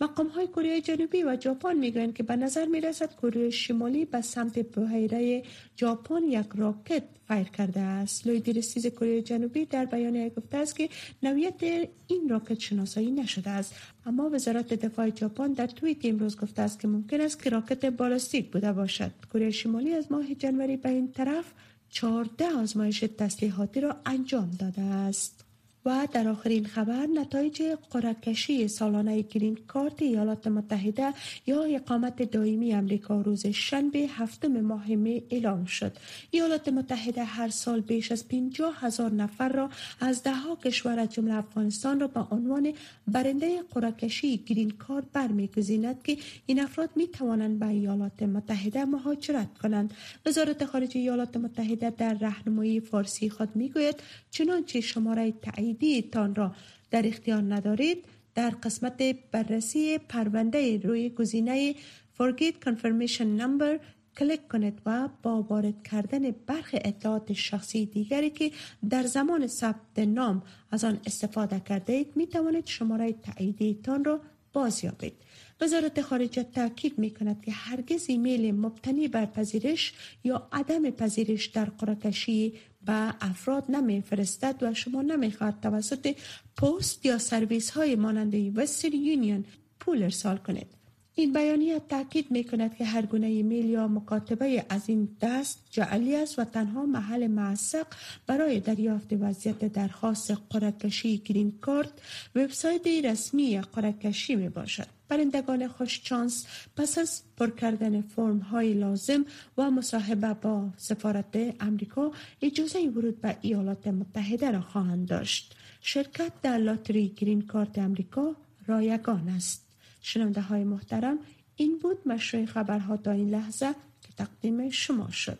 مقام 0.00 0.26
های 0.26 0.46
کره 0.46 0.80
جنوبی 0.80 1.22
و 1.22 1.40
ژاپن 1.40 1.76
می‌گویند 1.76 2.14
که 2.14 2.22
به 2.22 2.36
نظر 2.36 2.64
می 2.64 2.80
رسد 2.80 3.12
کره 3.14 3.50
شمالی 3.50 4.04
به 4.04 4.20
سمت 4.20 4.58
بحیره 4.58 5.42
ژاپن 5.80 6.22
یک 6.22 6.46
راکت 6.54 7.02
فیر 7.28 7.42
کرده 7.42 7.80
است. 7.80 8.26
لوی 8.26 8.52
رسیز 8.52 8.86
کره 8.86 9.22
جنوبی 9.22 9.64
در 9.64 9.84
بیانیه 9.84 10.30
گفته 10.30 10.56
است 10.56 10.76
که 10.76 10.88
نوعیت 11.22 11.88
این 12.06 12.28
راکت 12.28 12.60
شناسایی 12.60 13.10
نشده 13.10 13.50
است. 13.50 13.74
اما 14.06 14.30
وزارت 14.30 14.74
دفاع 14.74 15.10
ژاپن 15.14 15.52
در 15.52 15.66
توییت 15.66 16.04
امروز 16.04 16.36
گفته 16.36 16.62
است 16.62 16.80
که 16.80 16.88
ممکن 16.88 17.20
است 17.20 17.42
که 17.42 17.50
راکت 17.50 17.84
بالستیک 17.84 18.50
بوده 18.50 18.72
باشد. 18.72 19.10
کره 19.32 19.50
شمالی 19.50 19.92
از 19.92 20.12
ماه 20.12 20.34
جنوری 20.34 20.76
به 20.76 20.88
این 20.88 21.12
طرف 21.12 21.44
14 21.90 22.46
آزمایش 22.46 23.00
تسلیحاتی 23.00 23.80
را 23.80 23.96
انجام 24.06 24.50
داده 24.58 24.82
است. 24.82 25.47
و 25.88 26.08
در 26.12 26.28
آخرین 26.28 26.64
خبر 26.66 27.06
نتایج 27.06 27.62
قرعه‌کشی 27.90 28.68
سالانه 28.68 29.22
گرین 29.22 29.58
کارت 29.66 30.02
ایالات 30.02 30.46
متحده 30.46 31.12
یا 31.46 31.62
اقامت 31.62 32.22
دائمی 32.22 32.72
امریکا 32.72 33.20
روز 33.20 33.46
شنبه 33.46 33.98
هفتم 33.98 34.60
ماه 34.60 34.88
می 34.88 35.22
اعلام 35.30 35.64
شد. 35.64 35.92
ایالات 36.30 36.68
متحده 36.68 37.24
هر 37.24 37.48
سال 37.48 37.80
بیش 37.80 38.12
از 38.12 38.28
50 38.28 38.84
هزار 38.84 39.12
نفر 39.12 39.48
را 39.48 39.70
از 40.00 40.22
ده 40.22 40.34
ها 40.34 40.56
کشور 40.56 40.98
از 40.98 41.12
جمله 41.12 41.34
افغانستان 41.34 42.00
را 42.00 42.06
به 42.06 42.20
عنوان 42.30 42.72
برنده 43.06 43.62
قرعه‌کشی 43.70 44.36
گرین 44.36 44.70
کارت 44.70 45.04
برمیگزیند 45.12 46.02
که 46.02 46.16
این 46.46 46.60
افراد 46.60 46.90
می 46.96 47.06
توانند 47.06 47.58
به 47.58 47.66
ایالات 47.66 48.22
متحده 48.22 48.84
مهاجرت 48.84 49.58
کنند. 49.58 49.94
وزارت 50.26 50.64
خارجه 50.64 51.00
ایالات 51.00 51.36
متحده 51.36 51.90
در 51.90 52.14
رهنمایی 52.14 52.80
فارسی 52.80 53.30
خود 53.30 53.56
می‌گوید 53.56 53.96
چنانچه 54.30 54.80
شماره 54.80 55.32
تاییدی 55.32 55.77
تان 56.12 56.34
را 56.34 56.54
در 56.90 57.06
اختیار 57.06 57.42
ندارید 57.54 58.04
در 58.34 58.50
قسمت 58.50 59.02
بررسی 59.32 59.98
پرونده 59.98 60.78
روی 60.78 61.10
گزینه 61.10 61.74
Forget 62.18 62.54
Confirmation 62.64 63.40
Number 63.40 63.80
کلیک 64.18 64.48
کنید 64.48 64.82
و 64.86 65.08
با 65.22 65.42
وارد 65.42 65.82
کردن 65.82 66.30
برخ 66.30 66.70
اطلاعات 66.72 67.32
شخصی 67.32 67.86
دیگری 67.86 68.30
که 68.30 68.50
در 68.90 69.02
زمان 69.02 69.46
ثبت 69.46 69.98
نام 69.98 70.42
از 70.70 70.84
آن 70.84 71.00
استفاده 71.06 71.60
کرده 71.60 71.92
اید 71.92 72.16
می 72.16 72.26
توانید 72.26 72.66
شماره 72.66 73.12
تاییدی 73.12 73.80
تان 73.82 74.04
را 74.04 74.20
بازیابید. 74.52 75.12
وزارت 75.60 76.02
خارجه 76.02 76.42
تاکید 76.42 76.98
می 76.98 77.10
کند 77.10 77.44
که 77.44 77.52
هرگز 77.52 78.04
ایمیل 78.08 78.54
مبتنی 78.54 79.08
بر 79.08 79.26
پذیرش 79.26 79.92
یا 80.24 80.48
عدم 80.52 80.90
پذیرش 80.90 81.46
در 81.46 81.64
قرعه‌کشی 81.64 82.54
به 82.88 83.14
افراد 83.20 83.64
نمی 83.68 84.02
فرستد 84.02 84.56
و 84.62 84.74
شما 84.74 85.02
نمی 85.02 85.32
خواهد 85.32 85.60
توسط 85.62 86.14
پست 86.56 87.06
یا 87.06 87.18
سرویس 87.18 87.70
های 87.70 87.96
مانند 87.96 88.50
Western 88.50 88.94
Union 88.94 89.44
پول 89.80 90.02
ارسال 90.02 90.36
کنید. 90.36 90.66
این 91.14 91.32
بیانیه 91.32 91.80
تاکید 91.80 92.30
می 92.30 92.44
کند 92.44 92.76
که 92.76 92.84
هر 92.84 93.06
گونه 93.06 93.26
ایمیل 93.26 93.64
یا 93.64 93.88
مکاتبه 93.88 94.64
از 94.68 94.88
این 94.88 95.16
دست 95.20 95.58
جعلی 95.70 96.16
است 96.16 96.38
و 96.38 96.44
تنها 96.44 96.86
محل 96.86 97.26
موثق 97.26 97.86
برای 98.26 98.60
دریافت 98.60 99.12
وضعیت 99.12 99.72
درخواست 99.72 100.36
قرعه‌کشی 100.50 101.18
گرین 101.18 101.58
کارت 101.60 101.92
وبسایت 102.34 102.86
رسمی 102.86 103.60
قرعه‌کشی 103.60 104.36
می 104.36 104.48
باشد. 104.48 104.97
برندگان 105.08 105.68
خوشچانس 105.68 106.46
پس 106.76 106.98
از 106.98 107.22
پر 107.36 107.50
کردن 107.50 108.00
فرم 108.00 108.38
های 108.38 108.74
لازم 108.74 109.24
و 109.58 109.70
مصاحبه 109.70 110.34
با 110.34 110.68
سفارت 110.76 111.36
امریکا 111.60 112.12
اجازه 112.42 112.78
ورود 112.78 113.20
به 113.20 113.36
ایالات 113.40 113.86
متحده 113.86 114.50
را 114.50 114.60
خواهند 114.60 115.08
داشت. 115.08 115.56
شرکت 115.80 116.32
در 116.42 116.58
لاتری 116.58 117.08
گرین 117.08 117.42
کارت 117.42 117.78
امریکا 117.78 118.36
رایگان 118.66 119.28
است. 119.28 119.66
شنونده 120.00 120.40
های 120.40 120.64
محترم 120.64 121.18
این 121.56 121.78
بود 121.78 121.98
مشروع 122.06 122.46
خبرها 122.46 122.96
تا 122.96 123.10
این 123.10 123.30
لحظه 123.30 123.74
که 124.02 124.08
تقدیم 124.16 124.70
شما 124.70 125.10
شد. 125.10 125.38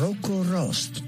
روکو 0.00 0.42
راست 0.42 1.07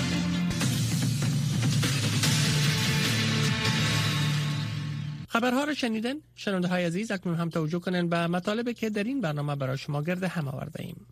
خبرها 5.31 5.63
را 5.63 5.73
شنیدن؟ 5.73 6.15
شنونده 6.35 6.67
های 6.67 6.85
عزیز 6.85 7.11
اکنون 7.11 7.35
هم 7.35 7.49
توجه 7.49 7.79
کنند 7.79 8.09
به 8.09 8.27
مطالبی 8.27 8.73
که 8.73 8.89
در 8.89 9.03
این 9.03 9.21
برنامه 9.21 9.55
برای 9.55 9.77
شما 9.77 10.03
گرده 10.03 10.27
هم 10.27 10.47
آورده 10.47 10.83
ایم. 10.83 11.07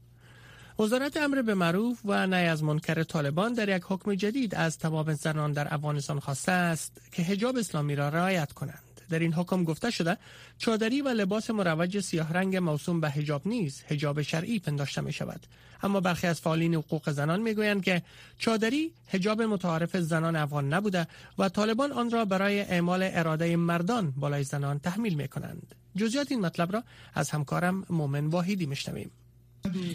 وزارت 0.80 1.18
امر 1.18 1.42
به 1.42 1.54
معروف 1.54 2.00
و 2.06 2.28
نهی 2.28 2.46
از 2.46 2.64
منکر 2.64 3.04
طالبان 3.04 3.54
در 3.54 3.76
یک 3.78 3.84
حکم 3.86 4.14
جدید 4.16 4.56
از 4.56 4.78
تمام 4.78 5.14
زنان 5.14 5.52
در 5.52 5.74
افغانستان 5.74 6.20
خواسته 6.20 6.52
است 6.52 7.02
که 7.12 7.24
حجاب 7.24 7.58
اسلامی 7.58 7.96
را 7.96 8.10
رعایت 8.10 8.52
کنند. 8.52 8.89
در 9.10 9.20
این 9.20 9.34
حکم 9.34 9.64
گفته 9.64 9.92
شده 9.92 10.18
چادری 10.58 11.02
و 11.02 11.10
لباس 11.10 11.50
مروج 11.50 12.00
سیاه 12.00 12.34
رنگ 12.34 12.58
موسوم 12.58 13.02
به 13.02 13.10
حجاب 13.10 13.48
نیز 13.48 13.84
حجاب 13.88 14.22
شرعی 14.22 14.60
پنداشته 14.60 15.02
می 15.02 15.14
شود 15.14 15.48
اما 15.84 16.00
برخی 16.00 16.28
از 16.28 16.42
فعالین 16.42 16.76
حقوق 16.76 17.12
زنان 17.12 17.42
می 17.42 17.54
گویند 17.54 17.84
که 17.84 18.02
چادری 18.38 18.92
حجاب 19.08 19.42
متعارف 19.42 19.98
زنان 19.98 20.36
افغان 20.36 20.74
نبوده 20.74 21.08
و 21.38 21.50
طالبان 21.50 21.92
آن 21.92 22.12
را 22.12 22.26
برای 22.26 22.60
اعمال 22.60 23.10
اراده 23.12 23.56
مردان 23.56 24.12
بالای 24.12 24.44
زنان 24.44 24.80
تحمیل 24.80 25.14
می 25.14 25.28
کنند 25.28 25.76
جزئیات 25.96 26.32
این 26.32 26.42
مطلب 26.42 26.74
را 26.74 26.84
از 27.14 27.30
همکارم 27.30 27.86
مومن 27.90 28.26
واحدی 28.28 28.66
میشنویم. 28.66 29.12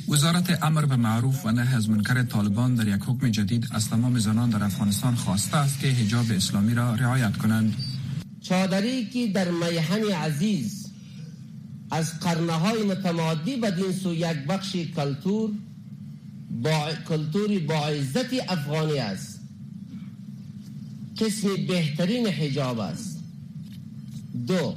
وزارت 0.09 0.62
امر 0.62 0.85
به 0.87 0.97
معروف 0.97 1.47
و 1.47 1.52
نهی 1.52 1.75
از 1.75 1.90
منکر 1.90 2.23
طالبان 2.23 2.75
در 2.75 2.88
یک 2.88 3.02
حکم 3.06 3.30
جدید 3.30 3.68
از 3.73 3.90
تمام 3.90 4.18
زنان 4.18 4.50
در 4.50 4.64
افغانستان 4.64 5.14
خواسته 5.14 5.56
است 5.56 5.80
که 5.80 5.87
حجاب 5.87 6.26
اسلامی 6.30 6.75
را 6.75 6.94
رعایت 6.94 7.37
کنند. 7.37 7.75
چادری 8.45 9.05
که 9.05 9.27
در 9.27 9.51
میهن 9.51 10.05
عزیز 10.05 10.87
از 11.91 12.21
قرنه 12.21 12.53
های 12.53 12.83
متمادی 12.83 13.57
بدین 13.57 13.93
سو 13.93 14.15
یک 14.15 14.27
بخش 14.27 14.77
کلتور 14.77 15.51
با 16.51 16.89
کلتوری 17.09 17.59
با 17.59 17.87
عزت 17.87 18.33
افغانی 18.49 18.99
است. 18.99 19.41
قسم 21.21 21.49
بهترین 21.69 22.27
حجاب 22.27 22.79
است. 22.79 23.19
دو 24.47 24.75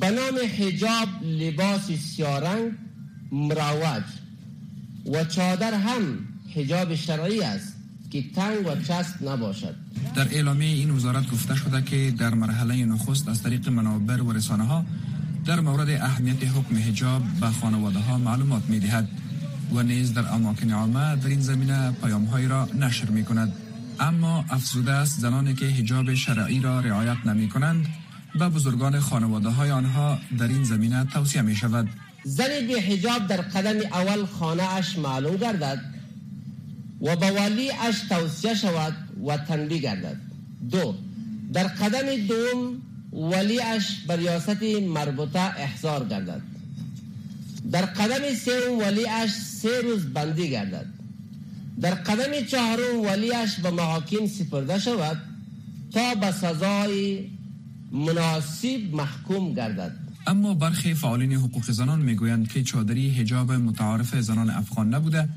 به 0.00 0.10
نام 0.10 0.38
حجاب 0.58 1.08
لباس 1.24 1.92
سیارنگ 1.92 2.72
مروج 3.32 4.04
و 5.06 5.24
چادر 5.24 5.74
هم 5.74 6.18
حجاب 6.54 6.94
شرعی 6.94 7.42
است. 7.42 7.79
که 8.10 8.24
تنگ 8.36 8.66
و 8.66 8.82
چسب 8.82 9.28
نباشد. 9.28 9.74
در 10.14 10.28
اعلامیه 10.28 10.68
این 10.68 10.90
وزارت 10.90 11.30
گفته 11.30 11.54
شده 11.54 11.82
که 11.82 12.14
در 12.18 12.34
مرحله 12.34 12.84
نخست 12.84 13.28
از 13.28 13.42
طریق 13.42 13.68
منابر 13.68 14.22
و 14.22 14.32
رسانه 14.32 14.64
ها 14.64 14.84
در 15.44 15.60
مورد 15.60 15.90
اهمیت 15.90 16.44
حکم 16.44 16.76
حجاب 16.88 17.22
به 17.40 17.46
خانواده 17.46 17.98
ها 17.98 18.18
معلومات 18.18 18.62
می 18.68 18.80
دهد 18.80 19.08
و 19.74 19.82
نیز 19.82 20.14
در 20.14 20.32
اماکن 20.32 20.70
عامه 20.70 21.16
در 21.16 21.28
این 21.28 21.40
زمینه 21.40 21.92
پیام 21.92 22.24
های 22.24 22.48
را 22.48 22.68
نشر 22.78 23.10
می 23.10 23.24
کند 23.24 23.52
اما 24.00 24.44
افزوده 24.50 24.92
است 24.92 25.20
زنانی 25.20 25.54
که 25.54 25.66
حجاب 25.66 26.14
شرعی 26.14 26.60
را 26.60 26.80
رعایت 26.80 27.26
نمی 27.26 27.48
کنند 27.48 27.86
به 28.38 28.48
بزرگان 28.48 29.00
خانواده 29.00 29.48
های 29.48 29.70
آنها 29.70 30.18
در 30.38 30.48
این 30.48 30.64
زمینه 30.64 31.04
توصیه 31.04 31.42
می 31.42 31.56
شود 31.56 31.88
زنی 32.24 32.66
به 32.66 32.80
حجاب 32.80 33.26
در 33.26 33.40
قدم 33.40 33.86
اول 33.92 34.26
خانه 34.26 34.62
اش 34.62 34.98
معلوم 34.98 35.36
گردد. 35.36 35.99
و 37.00 37.16
به 37.16 37.30
ولی 37.30 37.70
اش 37.70 38.00
توصیه 38.08 38.54
شود 38.54 38.96
و 39.26 39.36
تنبیه 39.36 39.78
گردد 39.78 40.16
دو 40.70 40.94
در 41.52 41.64
قدم 41.64 42.26
دوم 42.26 42.82
ولی 43.12 43.60
اش 43.60 44.00
بر 44.06 44.16
ریاست 44.16 44.62
مربوطه 44.62 45.40
احضار 45.40 46.08
گردد. 46.08 46.42
در 47.72 47.82
قدم 47.82 48.34
سوم 48.44 48.78
ولی 48.78 49.06
اش 49.06 49.30
سه 49.30 49.80
روز 49.80 50.04
بندی 50.06 50.50
گردد. 50.50 50.86
در 51.80 51.94
قدم 51.94 52.46
چهارم 52.46 53.00
ولی 53.04 53.34
اش 53.34 53.60
به 53.60 53.70
محاکم 53.70 54.26
سپرده 54.26 54.78
شود 54.78 55.18
تا 55.92 56.14
به 56.14 56.32
سزای 56.32 57.24
مناسب 57.92 58.80
محکوم 58.92 59.54
گردد. 59.54 59.96
اما 60.26 60.54
برخی 60.54 60.94
فعالین 60.94 61.32
حقوق 61.32 61.70
زنان 61.70 62.00
می‌گویند 62.00 62.48
که 62.48 62.62
چادری 62.62 63.10
حجاب 63.10 63.52
متعارف 63.52 64.20
زنان 64.20 64.50
افغان 64.50 64.94
نبوده. 64.94 65.28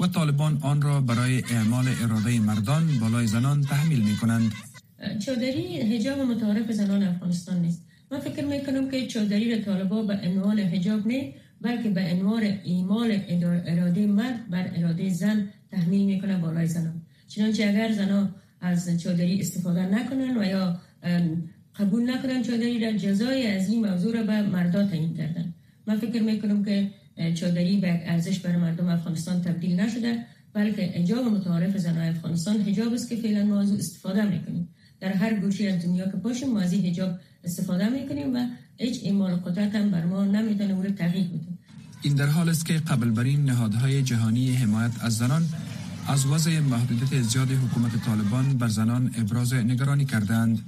و 0.00 0.06
طالبان 0.06 0.58
آن 0.62 0.82
را 0.82 1.00
برای 1.00 1.42
اعمال 1.50 1.84
اراده 2.02 2.40
مردان 2.40 2.98
بالای 3.00 3.26
زنان 3.26 3.60
تحمیل 3.60 4.00
می 4.00 4.16
کنند 4.16 4.52
چادری 5.24 5.80
هجاب 5.80 6.18
متعارف 6.18 6.72
زنان 6.72 7.02
افغانستان 7.02 7.60
نیست. 7.60 7.82
من 8.10 8.20
فکر 8.20 8.44
می 8.44 8.60
کنم 8.66 8.90
که 8.90 9.06
چادری 9.06 9.56
را 9.56 9.64
طالبا 9.64 10.02
به 10.02 10.20
عنوان 10.24 10.58
هجاب 10.58 11.06
نه 11.06 11.32
بلکه 11.60 11.90
به 11.90 12.00
عنوان 12.00 12.42
ایمال 12.64 13.20
اراده 13.66 14.06
مرد 14.06 14.50
بر 14.50 14.70
اراده 14.76 15.08
زن 15.10 15.48
تحمیل 15.70 16.06
می‌کنه 16.06 16.36
بالای 16.38 16.66
زنان. 16.66 17.02
چنانچه 17.28 17.68
اگر 17.68 17.92
زنان 17.92 18.34
از 18.60 19.02
چادری 19.02 19.40
استفاده 19.40 19.86
نکنن 19.86 20.36
و 20.36 20.44
یا 20.44 20.80
قبول 21.78 22.10
نکنن 22.10 22.42
چادری 22.42 22.84
را 22.84 22.92
جزای 22.92 23.46
از 23.46 23.70
این 23.70 23.86
موضوع 23.86 24.14
را 24.16 24.22
به 24.22 24.42
مردا 24.42 24.86
تعیین 24.86 25.16
کردن. 25.16 25.54
من 25.86 25.96
فکر 25.98 26.22
می 26.22 26.40
کنم 26.40 26.64
که 26.64 26.90
چادری 27.34 27.76
به 27.76 28.10
ارزش 28.10 28.38
برای 28.38 28.56
مردم 28.56 28.88
افغانستان 28.88 29.42
تبدیل 29.42 29.80
نشده 29.80 30.26
بلکه 30.52 30.82
حجاب 30.82 31.24
متعارف 31.24 31.76
زنان 31.76 32.08
افغانستان 32.08 32.60
حجاب 32.60 32.92
است 32.92 33.08
که 33.08 33.16
فعلا 33.16 33.44
ما 33.44 33.60
از 33.60 33.72
استفاده 33.72 34.24
می‌کنیم 34.24 34.68
در 35.00 35.12
هر 35.12 35.34
گوشه 35.40 35.64
از 35.64 35.84
دنیا 35.84 36.04
که 36.04 36.16
باشیم 36.16 36.50
ما 36.52 36.60
از 36.60 36.74
حجاب 36.74 37.18
استفاده 37.44 37.88
می‌کنیم 37.88 38.34
و 38.34 38.46
هیچ 38.76 39.00
ایمال 39.02 39.36
قدرت 39.36 39.74
هم 39.74 39.90
بر 39.90 40.04
ما 40.04 40.24
نمی‌تونه 40.24 40.74
او 40.74 40.82
تغییر 40.82 41.26
بده. 41.26 41.40
این 42.02 42.14
در 42.14 42.26
حال 42.26 42.48
است 42.48 42.66
که 42.66 42.72
قبل 42.72 43.10
بر 43.10 43.22
این 43.22 43.44
نهادهای 43.44 44.02
جهانی 44.02 44.52
حمایت 44.52 44.92
از 45.00 45.16
زنان 45.16 45.42
از 46.08 46.26
وضع 46.26 46.60
محدودیت 46.60 47.22
زیاد 47.22 47.50
حکومت 47.50 48.04
طالبان 48.04 48.58
بر 48.58 48.68
زنان 48.68 49.10
ابراز 49.18 49.54
نگرانی 49.54 50.04
کردند. 50.04 50.58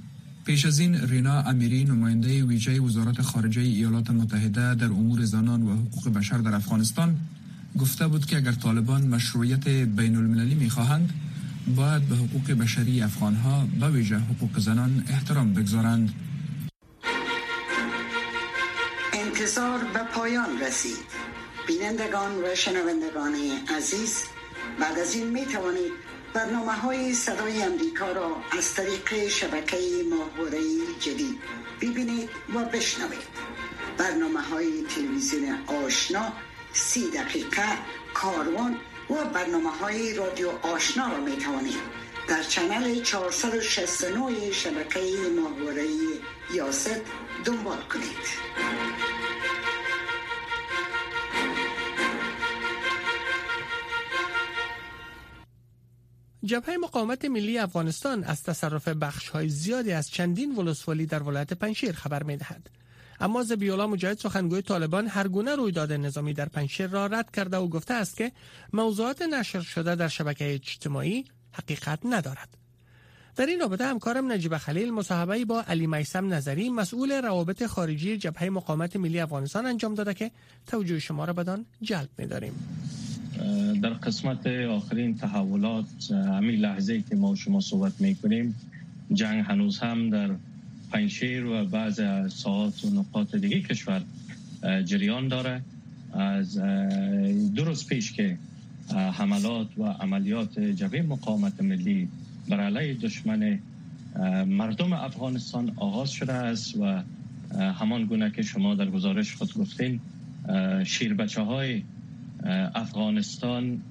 پیش 0.45 0.65
از 0.65 0.79
این 0.79 0.95
رینا 0.95 1.41
امیری 1.41 1.83
نماینده 1.83 2.43
ویژه 2.43 2.81
وزارت 2.81 3.21
خارجه 3.21 3.61
ایالات 3.61 4.09
متحده 4.09 4.75
در 4.75 4.85
امور 4.85 5.25
زنان 5.25 5.63
و 5.63 5.75
حقوق 5.75 6.13
بشر 6.13 6.37
در 6.37 6.55
افغانستان 6.55 7.17
گفته 7.79 8.07
بود 8.07 8.25
که 8.25 8.37
اگر 8.37 8.51
طالبان 8.51 9.07
مشروعیت 9.07 9.67
بین 9.67 10.15
المللی 10.15 10.55
می 10.55 10.69
خواهند 10.69 11.13
باید 11.75 12.01
به 12.01 12.15
حقوق 12.15 12.51
بشری 12.51 13.01
افغانها 13.01 13.67
به 13.79 13.89
ویژه 13.89 14.17
حقوق 14.17 14.59
زنان 14.59 15.03
احترام 15.09 15.53
بگذارند. 15.53 16.13
انتظار 19.13 19.79
به 19.93 19.99
پایان 20.15 20.59
رسید. 20.61 21.23
بینندگان 21.67 22.31
و 22.31 22.55
شنوندگان 22.55 23.33
عزیز 23.77 24.23
بعد 24.79 24.99
از 24.99 25.15
این 25.15 25.29
می 25.29 25.45
توانید 25.45 26.12
برنامه 26.33 26.71
های 26.73 27.13
صدای 27.13 27.61
امریکا 27.63 28.11
را 28.11 28.35
از 28.57 28.73
طریق 28.73 29.27
شبکه 29.27 29.77
ماهواره 30.09 30.59
جدید 30.99 31.39
ببینید 31.81 32.29
و 32.55 32.65
بشنوید. 32.65 33.27
برنامه 33.97 34.41
های 34.41 34.83
تلویزیون 34.83 35.59
آشنا 35.67 36.33
سی 36.73 37.11
دقیقه 37.11 37.65
کاروان 38.13 38.77
و 39.09 39.13
برنامه 39.33 39.69
های 39.69 40.13
رادیو 40.13 40.49
آشنا 40.49 41.07
را 41.07 41.17
می 41.17 41.37
توانید 41.37 41.79
در 42.27 42.43
چنل 42.43 43.01
469 43.01 44.51
شبکه 44.51 44.99
ماهواره 45.41 45.87
یاست 46.53 47.01
دنبال 47.45 47.81
کنید. 47.81 49.12
جبهه 56.45 56.77
مقاومت 56.77 57.25
ملی 57.25 57.57
افغانستان 57.57 58.23
از 58.23 58.43
تصرف 58.43 58.87
بخش 58.87 59.29
های 59.29 59.49
زیادی 59.49 59.91
از 59.91 60.09
چندین 60.09 60.55
ولسوالی 60.55 61.05
در 61.05 61.23
ولایت 61.23 61.53
پنشیر 61.53 61.91
خبر 61.91 62.23
می 62.23 62.37
دهد. 62.37 62.69
اما 63.19 63.43
زبیولا 63.43 63.87
مجاهد 63.87 64.17
سخنگوی 64.17 64.61
طالبان 64.61 65.07
هر 65.07 65.27
گونه 65.27 65.55
رویداد 65.55 65.93
نظامی 65.93 66.33
در 66.33 66.49
پنشیر 66.49 66.87
را 66.87 67.05
رد 67.05 67.31
کرده 67.31 67.57
و 67.57 67.67
گفته 67.67 67.93
است 67.93 68.17
که 68.17 68.31
موضوعات 68.73 69.21
نشر 69.21 69.61
شده 69.61 69.95
در 69.95 70.07
شبکه 70.07 70.53
اجتماعی 70.53 71.25
حقیقت 71.51 71.99
ندارد. 72.05 72.49
در 73.35 73.45
این 73.45 73.59
رابطه 73.59 73.85
همکارم 73.85 74.31
نجیب 74.31 74.57
خلیل 74.57 74.93
مصاحبه 74.93 75.45
با 75.45 75.63
علی 75.67 75.87
میسم 75.87 76.33
نظری 76.33 76.69
مسئول 76.69 77.11
روابط 77.11 77.65
خارجی 77.65 78.17
جبهه 78.17 78.49
مقاومت 78.49 78.95
ملی 78.95 79.19
افغانستان 79.19 79.65
انجام 79.65 79.95
داده 79.95 80.13
که 80.13 80.31
توجه 80.67 80.99
شما 80.99 81.25
را 81.25 81.33
بدان 81.33 81.65
جلب 81.81 82.09
می 82.17 82.27
داریم. 82.27 82.53
در 83.81 83.89
قسمت 83.89 84.47
آخرین 84.47 85.17
تحولات 85.17 86.11
همین 86.11 86.55
لحظه 86.55 87.01
که 87.01 87.15
ما 87.15 87.35
شما 87.35 87.59
صحبت 87.59 88.01
می 88.01 88.15
کنیم 88.15 88.55
جنگ 89.13 89.45
هنوز 89.45 89.79
هم 89.79 90.09
در 90.09 90.29
پنشیر 90.91 91.45
و 91.45 91.65
بعض 91.65 92.01
ساعات 92.33 92.85
و 92.85 92.89
نقاط 92.89 93.35
دیگه 93.35 93.61
کشور 93.61 94.01
جریان 94.85 95.27
داره. 95.27 95.61
از 96.13 96.57
روز 97.57 97.87
پیش 97.87 98.11
که 98.11 98.37
حملات 98.89 99.67
و 99.77 99.83
عملیات 99.83 100.59
جبهه 100.59 101.01
مقاومت 101.01 101.61
ملی 101.61 102.07
بر 102.49 102.59
علیه 102.59 102.93
دشمن 102.93 103.59
مردم 104.47 104.93
افغانستان 104.93 105.73
آغاز 105.75 106.11
شده 106.11 106.33
است 106.33 106.75
و 106.77 107.03
همان 107.55 108.05
گونه 108.05 108.31
که 108.31 108.41
شما 108.41 108.75
در 108.75 108.89
گزارش 108.89 109.35
خود 109.35 109.53
گفتین 109.53 109.99
شیر 110.83 111.13
بچه 111.13 111.41
های 111.41 111.81
افغانستان 112.75 113.81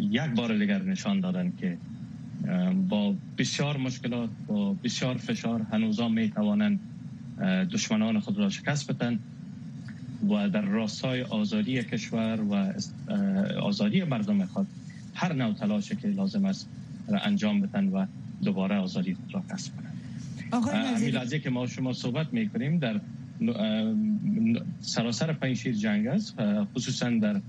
یک 0.00 0.30
بار 0.36 0.58
دیگر 0.58 0.82
نشان 0.82 1.20
دادن 1.20 1.52
که 1.60 1.76
با 2.88 3.14
بسیار 3.38 3.76
مشکلات 3.76 4.30
با 4.46 4.72
بسیار 4.72 5.16
فشار 5.16 5.62
هنوزا 5.72 6.08
می 6.08 6.30
توانند 6.30 6.80
دشمنان 7.72 8.20
خود 8.20 8.38
را 8.38 8.48
شکست 8.48 8.90
بدن 8.90 9.18
و 10.30 10.48
در 10.48 10.60
راستای 10.60 11.22
آزادی 11.22 11.82
کشور 11.82 12.40
و 12.40 12.72
آزادی 13.60 14.04
مردم 14.04 14.44
خود 14.44 14.66
هر 15.14 15.32
نوع 15.32 15.54
تلاشه 15.54 15.96
که 15.96 16.08
لازم 16.08 16.44
است 16.44 16.68
را 17.08 17.18
انجام 17.18 17.60
بدن 17.60 17.88
و 17.88 18.06
دوباره 18.44 18.76
آزادی 18.76 19.14
خود 19.14 19.34
را 19.34 19.42
کسب 19.50 19.72
کنند. 19.76 19.96
همین 20.96 21.38
که 21.38 21.50
ما 21.50 21.66
شما 21.66 21.92
صحبت 21.92 22.32
می 22.32 22.48
کنیم 22.48 22.78
در 22.78 23.00
سراسر 24.80 25.32
پنشیر 25.32 25.74
جنگ 25.74 26.06
است 26.06 26.36
خصوصا 26.74 27.10
در 27.10 27.40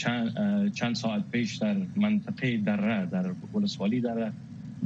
چند, 0.00 0.72
چند 0.72 0.94
ساعت 0.94 1.30
پیش 1.30 1.56
در 1.56 1.76
منطقه 1.96 2.56
دره 2.56 3.06
در 3.06 3.30
ولسوالی 3.54 4.00
دره 4.00 4.32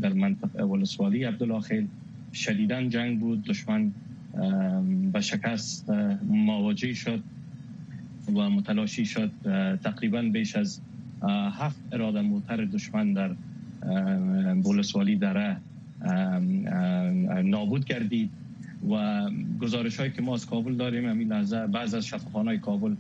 در 0.01 0.13
منطقه 0.13 0.65
ولسوالی 0.65 1.25
عبدالله 1.25 1.61
خیل 1.61 1.87
شدیدن 2.33 2.89
جنگ 2.89 3.21
بود 3.21 3.43
دشمن 3.43 3.93
به 5.13 5.21
شکست 5.21 5.91
مواجه 6.29 6.95
شد 6.95 7.23
و 8.35 8.51
متلاشی 8.51 9.07
شد. 9.07 9.31
تقریبا 9.83 10.23
بیش 10.23 10.57
از 10.57 10.81
هفت 11.59 11.81
اراده 11.93 12.21
موتر 12.21 12.65
دشمن 12.65 13.13
در 13.13 13.31
ولسوالی 14.65 15.17
دره 15.17 15.57
نابود 17.45 17.85
گردید 17.85 18.31
و 18.91 19.31
گزارش 19.61 19.97
هایی 20.01 20.13
که 20.13 20.23
ما 20.23 20.35
از 20.35 20.47
کابل 20.47 20.75
داریم 20.75 21.09
همین 21.09 21.33
لحظه 21.33 21.67
بعض 21.67 21.95
از 21.95 22.07
شفاخانه 22.07 22.49
های 22.49 22.59
کابل 22.59 22.95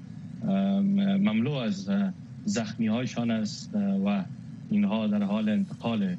مملو 0.44 1.52
از 1.52 1.90
زخمی 2.44 2.86
هایشان 2.86 3.30
است 3.30 3.74
و 4.06 4.24
اینها 4.70 5.06
در 5.06 5.22
حال 5.22 5.48
انتقال 5.48 6.16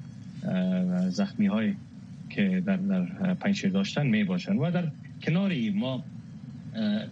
زخمی 1.10 1.48
های 1.48 1.74
که 2.30 2.64
در, 2.66 2.78
در 2.78 3.34
پنشیر 3.34 3.72
داشتن 3.72 4.08
می 4.08 4.24
باشند. 4.24 4.58
و 4.62 4.72
در 4.72 4.88
کناری 5.22 5.70
ما 5.70 6.04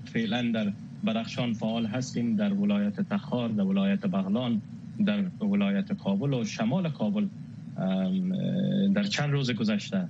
فعلا 0.06 0.52
در 0.52 0.72
بدخشان 1.08 1.54
فعال 1.54 1.86
هستیم 1.86 2.36
در 2.36 2.54
ولایت 2.54 3.02
تخار 3.02 3.50
در 3.50 3.64
ولایت 3.64 4.06
بغلان 4.06 4.62
در 5.06 5.46
ولایت 5.46 5.94
کابل 5.94 6.34
و 6.34 6.44
شمال 6.44 6.90
کابل. 6.90 7.28
در 8.94 9.04
چند 9.04 9.32
روز 9.32 9.52
گذشته 9.52 10.08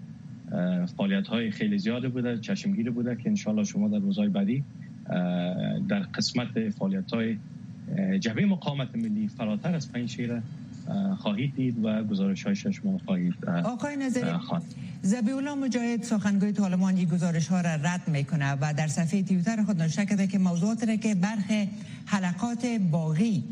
فعالیت 0.98 1.28
های 1.28 1.52
خیلی 1.52 1.78
زیاده 1.78 2.10
بوده 2.10 2.38
چشمگیر 2.38 2.92
بوده 2.92 3.16
که 3.16 3.30
انشالله 3.30 3.64
شما 3.64 3.88
در 3.88 4.00
روزهای 4.00 4.30
بعدی 4.30 4.64
در 5.90 6.00
قسمت 6.14 6.70
فعالیت 6.70 7.14
های 7.14 7.38
جبهه 8.20 8.46
مقاومت 8.46 8.96
ملی 8.96 9.28
فراتر 9.28 9.76
از 9.76 9.92
پنج 9.92 10.10
شیر 10.10 10.42
خواهید 11.18 11.56
دید 11.56 11.86
و 11.86 12.04
گزارش 12.04 12.44
های 12.44 12.56
شما 12.56 12.98
خواهید 13.06 13.46
آقای 13.46 13.98
نظری 13.98 14.32
زبیولا 15.02 15.56
مجاهد 15.56 16.04
سخنگوی 16.04 16.52
طالبان 16.52 16.96
این 16.96 17.10
گزارش 17.10 17.48
ها 17.48 17.62
را 17.62 17.76
رد 17.76 18.08
می‌کنه 18.08 18.58
و 18.62 18.74
در 18.74 18.88
صفحه 18.88 19.24
تیوتر 19.24 19.64
خود 19.64 19.82
نوشته 19.82 20.06
کرده 20.06 20.28
که 20.28 20.38
موضوعات 20.38 20.84
را 20.84 20.96
که 20.96 21.16
برخ 21.16 21.68
حلقات 22.06 22.66
باقی 22.92 23.44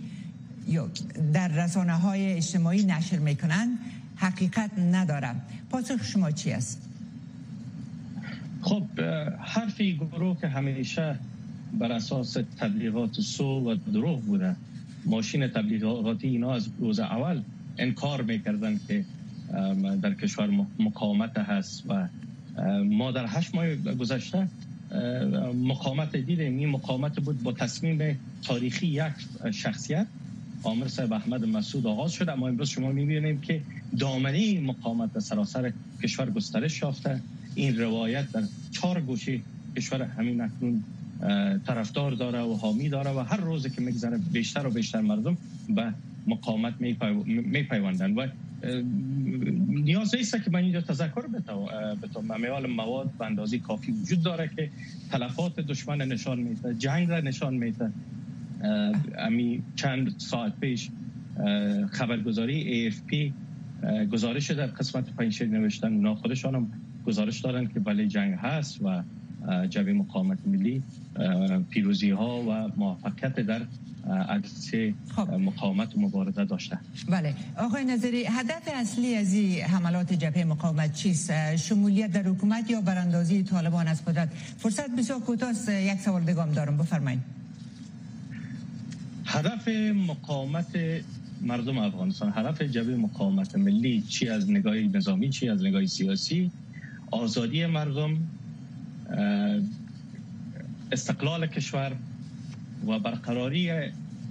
در 1.34 1.48
رسانه 1.48 1.94
های 1.94 2.34
اجتماعی 2.34 2.86
نشر 2.86 3.20
می‌کنند 3.20 3.80
حقیقت 4.16 4.80
نداره 4.80 5.36
پاسخ 5.70 6.04
شما 6.04 6.32
چی 6.32 6.52
است؟ 6.52 6.82
خب 8.62 8.84
حرفی 9.40 9.94
گروه 9.98 10.42
که 10.42 10.48
همیشه 10.48 11.16
بر 11.80 11.92
اساس 11.92 12.38
تبلیغات 12.58 13.22
سو 13.22 13.46
و 13.46 13.76
دروغ 13.94 14.22
بوده. 14.22 14.56
ماشین 15.06 15.48
تبلیغاتی 15.48 16.28
اینا 16.28 16.54
از 16.54 16.70
روز 16.80 17.00
اول 17.00 17.42
انکار 17.78 18.22
می‌کردن 18.22 18.80
که 18.88 19.06
در 20.02 20.14
کشور 20.14 20.66
مقاومت 20.80 21.38
هست 21.38 21.84
و 21.88 22.08
ما 22.84 23.12
در 23.12 23.26
هشت 23.28 23.56
ماه 23.56 23.76
گذشته 23.76 24.48
مقاومت 25.64 26.16
دیدیم. 26.16 26.58
این 26.58 26.70
مقاومت 26.70 27.20
بود 27.20 27.44
با 27.44 27.52
تصمیم 27.52 28.20
تاریخی 28.44 28.88
یک 28.88 29.14
شخصیت 29.52 30.08
آمر 30.64 30.88
صاحب 30.88 31.14
احمد 31.14 31.46
مسعود 31.46 31.88
آغاز 31.88 32.12
شد. 32.12 32.30
اما 32.30 32.48
امروز 32.48 32.70
شما 32.70 32.92
می‌بینیم 32.92 33.42
که 33.42 33.62
دامنه 34.00 34.60
مقاومت 34.60 35.14
در 35.14 35.20
سراسر 35.20 35.74
کشور 36.04 36.30
گسترش 36.30 36.82
یافته. 36.82 37.22
این 37.56 37.80
روایت 37.80 38.32
در 38.32 38.44
چهار 38.72 39.02
گوشه 39.02 39.40
کشور 39.78 40.02
همین 40.02 40.42
اکنون 40.42 40.84
طرفدار 41.68 42.12
داره 42.12 42.40
و 42.40 42.54
حامی 42.54 42.90
داره 42.90 43.12
و 43.12 43.20
هر 43.20 43.38
روزی 43.38 43.70
که 43.70 43.82
میگذره 43.82 44.18
بیشتر 44.18 44.68
و 44.68 44.70
بیشتر 44.70 45.02
مردم 45.02 45.38
به 45.70 45.94
مقاومت 46.28 46.74
میپیوندن 47.28 48.14
و 48.14 48.28
نیاز 49.68 50.16
نیست 50.16 50.44
که 50.44 50.52
من 50.52 50.64
اینجا 50.64 50.82
تذکر 50.82 51.28
بتم 51.28 52.22
ممیال 52.30 52.70
مواد 52.70 53.12
به 53.20 53.26
اندازی 53.26 53.60
کافی 53.60 53.92
وجود 53.92 54.24
داره 54.24 54.50
که 54.56 54.70
تلفات 55.12 55.60
دشمن 55.60 55.98
نشان 55.98 56.40
میده 56.40 56.74
جنگ 56.74 57.10
را 57.10 57.20
نشان 57.20 57.54
میده. 57.54 57.92
امی 59.18 59.64
چند 59.76 60.16
ساعت 60.18 60.60
پیش 60.60 60.90
خبرگزاری 61.92 62.92
AFP 62.92 63.32
گزارش 64.12 64.52
در 64.52 64.66
قسمت 64.66 65.10
پنجشیر 65.10 65.48
نوشتن 65.48 65.94
اونا 65.94 66.16
خودشان 66.16 66.56
هم 66.56 66.72
گزارش 67.06 67.40
دارن 67.40 67.68
که 67.68 67.80
بله 67.80 68.08
جنگ 68.08 68.34
هست 68.34 68.82
و 68.82 69.04
جبهه 69.70 69.94
مقاومت 69.94 70.38
ملی 70.46 70.84
پیروزی 71.70 72.10
ها 72.10 72.42
و 72.42 72.72
موفقیت 72.78 73.40
در 73.40 73.62
عرصه 74.10 74.94
خب. 75.16 75.30
مقاومت 75.34 75.96
و 75.96 76.02
مبارزه 76.02 76.46
داشته. 76.46 76.78
بله. 77.10 77.36
آقای 77.58 77.86
نظری 77.86 78.24
هدف 78.26 78.70
اصلی 78.74 79.16
از 79.16 79.34
این 79.34 79.62
حملات 79.62 80.14
جبهه 80.14 80.44
مقاومت 80.44 80.94
چیست؟ 80.94 81.56
شمولیت 81.56 82.12
در 82.12 82.24
حکومت 82.24 82.70
یا 82.70 82.82
براندازی 82.82 83.44
طالبان 83.44 83.88
از 83.88 84.06
قدرت؟ 84.06 84.30
فرصت 84.58 84.90
بسیار 84.96 85.20
کوتاه 85.20 85.54
یک 85.70 86.00
سوال 86.00 86.24
دگام 86.24 86.52
دارم. 86.52 86.78
بفرمایید. 86.78 87.20
هدف 89.26 89.68
مقاومت 90.08 90.78
مردم 91.42 91.78
افغانستان 91.78 92.34
هدف 92.36 92.62
جبهه 92.62 92.96
مقاومت 92.96 93.56
ملی 93.56 94.02
چی 94.02 94.30
از 94.30 94.52
نگاه 94.52 94.76
نظامی 94.76 95.30
چی 95.30 95.50
از 95.50 95.64
نگاه 95.64 95.86
سیاسی؟ 95.86 96.52
آزادی 97.12 97.66
مردم 97.66 98.18
استقلال 100.92 101.48
کشور 101.48 101.92
و 102.88 103.00
برقراری 103.00 103.72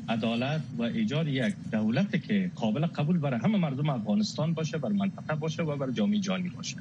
عدالت 0.08 0.60
و 0.78 0.82
ایجاد 0.82 1.28
یک 1.28 1.54
دولت 1.72 2.22
که 2.22 2.50
قابل 2.54 2.86
قبول 2.86 3.18
برای 3.18 3.40
همه 3.40 3.58
مردم 3.58 3.90
افغانستان 3.90 4.54
باشه 4.54 4.78
بر 4.78 4.88
منطقه 4.88 5.34
باشه 5.34 5.62
و 5.62 5.76
بر 5.76 5.90
جامعه 5.90 6.18
جانی 6.18 6.48
باشه. 6.48 6.76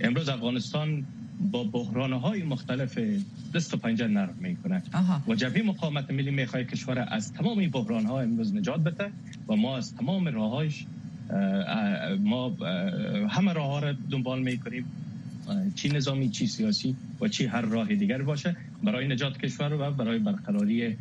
امروز 0.00 0.28
افغانستان 0.28 1.04
با 1.50 1.64
بحران 1.64 2.12
های 2.12 2.42
مختلف 2.42 2.98
دست 3.54 3.74
و 3.74 3.76
پنجه 3.76 4.06
نرم 4.06 4.34
می‌کنه. 4.40 4.82
و 5.28 5.34
جبهه 5.34 5.62
مقاومت 5.62 6.10
ملی 6.10 6.30
می‌خواد 6.30 6.62
کشور 6.62 7.06
از 7.08 7.32
تمام 7.32 7.58
این 7.58 7.70
بحران 7.70 8.06
ها 8.06 8.20
امروز 8.20 8.54
نجات 8.54 8.80
بده 8.80 9.10
و 9.48 9.56
ما 9.56 9.76
از 9.76 9.96
تمام 9.96 10.28
راههایش 10.28 10.84
ما 12.20 12.56
همه 13.28 13.52
راه 13.52 13.66
ها 13.66 13.78
را 13.78 13.92
دنبال 14.10 14.42
می‌کنیم. 14.42 14.84
چی 15.74 15.88
نظامی 15.88 16.28
چی 16.28 16.46
سیاسی 16.46 16.96
و 17.20 17.28
چی 17.28 17.46
هر 17.46 17.60
راه 17.60 17.94
دیگر 17.94 18.22
باشه 18.22 18.56
برای 18.82 19.08
نجات 19.08 19.38
کشور 19.38 19.72
و 19.72 19.90
برای 19.90 20.18
برقراری 20.18 20.96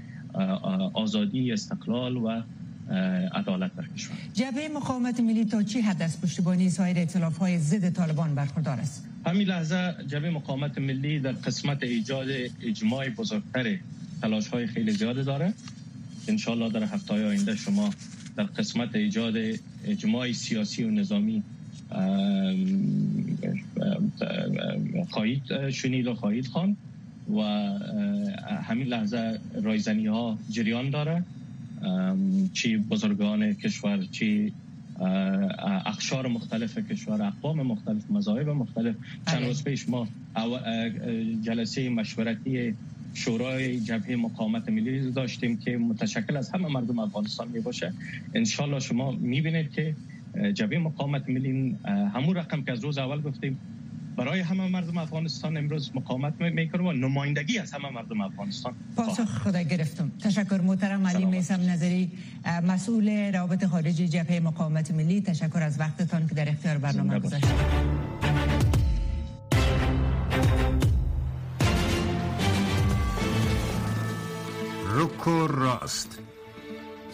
آزادی 0.94 1.52
استقلال 1.52 2.18
و 2.18 2.42
عدالت 3.34 3.76
در 3.76 3.88
کشور. 3.96 4.18
جبهه 4.34 4.68
مقاومت 4.68 5.20
ملی 5.20 5.46
تا 5.46 5.64
چی 5.64 5.82
حد 5.82 6.02
از 6.02 6.22
پشتیبانی 6.22 6.70
سایر 6.70 6.98
ائتلاف 6.98 7.38
های 7.38 7.60
ضد 7.60 7.94
طالبان 7.94 8.36
برخوردار 8.36 8.80
است. 8.80 9.06
همین 9.26 9.48
لحظه 9.48 9.96
جبهه 10.08 10.30
مقاومت 10.30 10.78
ملی 10.78 11.20
در 11.20 11.32
قسمت 11.32 11.84
ایجاد 11.84 12.28
اجماع 12.62 13.10
بزرگتر 13.10 13.78
تلاش 14.22 14.48
های 14.48 14.68
خیلی 14.68 14.92
زیاد 14.92 15.26
داره. 15.26 15.54
انشالله 16.28 16.70
در 16.70 16.84
هفته 16.84 17.14
آینده 17.14 17.56
شما 17.56 17.90
در 18.38 18.44
قسمت 18.44 18.96
ایجاد 18.96 19.34
اجماع 19.86 20.32
سیاسی 20.32 20.84
و 20.84 20.92
نظامی 20.92 21.44
خواهید 25.10 25.70
شنید 25.70 26.08
و 26.08 26.14
خواهید 26.14 26.48
خوان 26.48 26.76
و 27.36 27.42
همین 28.70 28.88
لحظه 28.88 29.40
رایزنی 29.64 30.08
ها 30.08 30.38
جریان 30.50 30.90
داره. 30.90 31.24
چی 32.54 32.78
بزرگان 32.78 33.54
کشور 33.54 34.06
چی 34.12 34.54
اخشار 35.86 36.28
مختلف 36.28 36.78
کشور 36.78 37.22
اقوام 37.22 37.62
مختلف 37.62 38.12
مذاهب 38.12 38.50
مختلف. 38.50 38.96
چند 39.28 39.38
بله. 39.38 39.48
روز 39.48 39.64
پیش 39.64 39.90
ما 39.90 40.08
جلسه 41.44 41.90
مشورتی 41.90 42.74
شورای 43.14 43.80
جبهه 43.80 44.16
مقاومت 44.16 44.70
ملی 44.70 45.12
داشتیم 45.12 45.58
که 45.58 45.78
متشکل 45.78 46.38
از 46.38 46.50
همه 46.50 46.68
مردم 46.68 47.00
افغانستان 47.00 47.48
می 47.48 47.60
باشه 47.60 47.94
انشالله 48.36 48.80
شما 48.80 49.12
می‌بینید 49.12 49.72
که 49.72 49.96
جبهه 50.54 50.80
مقاومت 50.80 51.30
ملی 51.30 51.78
همون 51.86 52.36
رقم 52.36 52.64
که 52.64 52.72
از 52.72 52.84
روز 52.84 52.98
اول 52.98 53.22
گفتیم. 53.22 53.60
برای 54.18 54.40
همه 54.40 54.68
مردم 54.68 54.98
افغانستان 54.98 55.58
امروز 55.58 55.92
مقاومت 55.96 56.34
می‌کنم 56.42 56.86
و 56.86 56.92
نمایندگی 56.94 57.60
از 57.60 57.72
همه 57.72 57.90
مردم 57.90 58.22
افغانستان 58.22 58.74
پاسخ 58.96 59.26
خدا 59.26 59.62
گرفتم. 59.62 60.12
تشکر 60.24 60.62
محترم 60.62 61.08
علی 61.08 61.26
میسم 61.26 61.62
نظری. 61.70 62.12
مسئول 62.68 63.34
روابط 63.34 63.66
خارجی 63.66 64.08
جبهه 64.08 64.40
مقاومت 64.40 64.92
ملی. 64.92 65.22
تشکر 65.22 65.64
از 65.64 65.80
وقتتان 65.80 66.28
که 66.28 66.36
در 66.36 66.50
اختیار 66.50 66.78
برنامه 66.78 67.20
گذاشتید. 67.20 67.52
رکو 74.96 75.48
راست. 75.48 76.20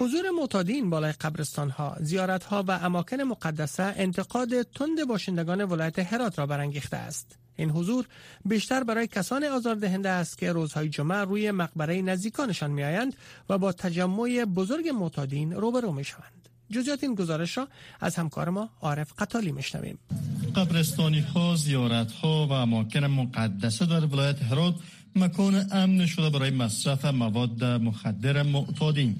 حضور 0.00 0.30
معتادین 0.30 0.90
بالای 0.90 1.12
قبرستان 1.12 1.70
ها، 1.70 1.96
زیارت 2.00 2.44
ها 2.44 2.64
و 2.68 2.70
اماکن 2.70 3.20
مقدسه 3.20 3.82
انتقاد 3.96 4.62
تند 4.62 5.04
باشندگان 5.08 5.64
ولایت 5.64 5.98
هرات 5.98 6.38
را 6.38 6.46
برانگیخته 6.46 6.96
است. 6.96 7.38
این 7.56 7.70
حضور 7.70 8.06
بیشتر 8.44 8.84
برای 8.84 9.06
کسان 9.06 9.44
آزاردهنده 9.44 10.08
است 10.08 10.38
که 10.38 10.52
روزهای 10.52 10.88
جمعه 10.88 11.18
روی 11.18 11.50
مقبره 11.50 12.02
نزدیکانشان 12.02 12.70
میآیند 12.70 13.16
و 13.48 13.58
با 13.58 13.72
تجمع 13.72 14.44
بزرگ 14.44 14.88
معتادین 14.88 15.52
روبرو 15.52 15.92
می 15.92 16.04
شوند. 16.04 16.48
جزیات 16.70 17.04
این 17.04 17.14
گزارش 17.14 17.58
را 17.58 17.68
از 18.00 18.16
همکار 18.16 18.48
ما 18.48 18.70
عارف 18.80 19.12
قطالی 19.18 19.52
میشنویم. 19.52 19.98
قبرستانی 20.56 21.20
ها، 21.20 21.56
زیارت 21.56 22.12
ها 22.12 22.46
و 22.46 22.52
اماکن 22.52 23.04
مقدسه 23.04 23.86
در 23.86 24.04
ولایت 24.04 24.42
هرات 24.42 24.74
مکان 25.16 25.66
امن 25.72 26.06
شده 26.06 26.30
برای 26.30 26.50
مصرف 26.50 27.04
مواد 27.04 27.64
مخدر 27.64 28.42
معتادین. 28.42 29.16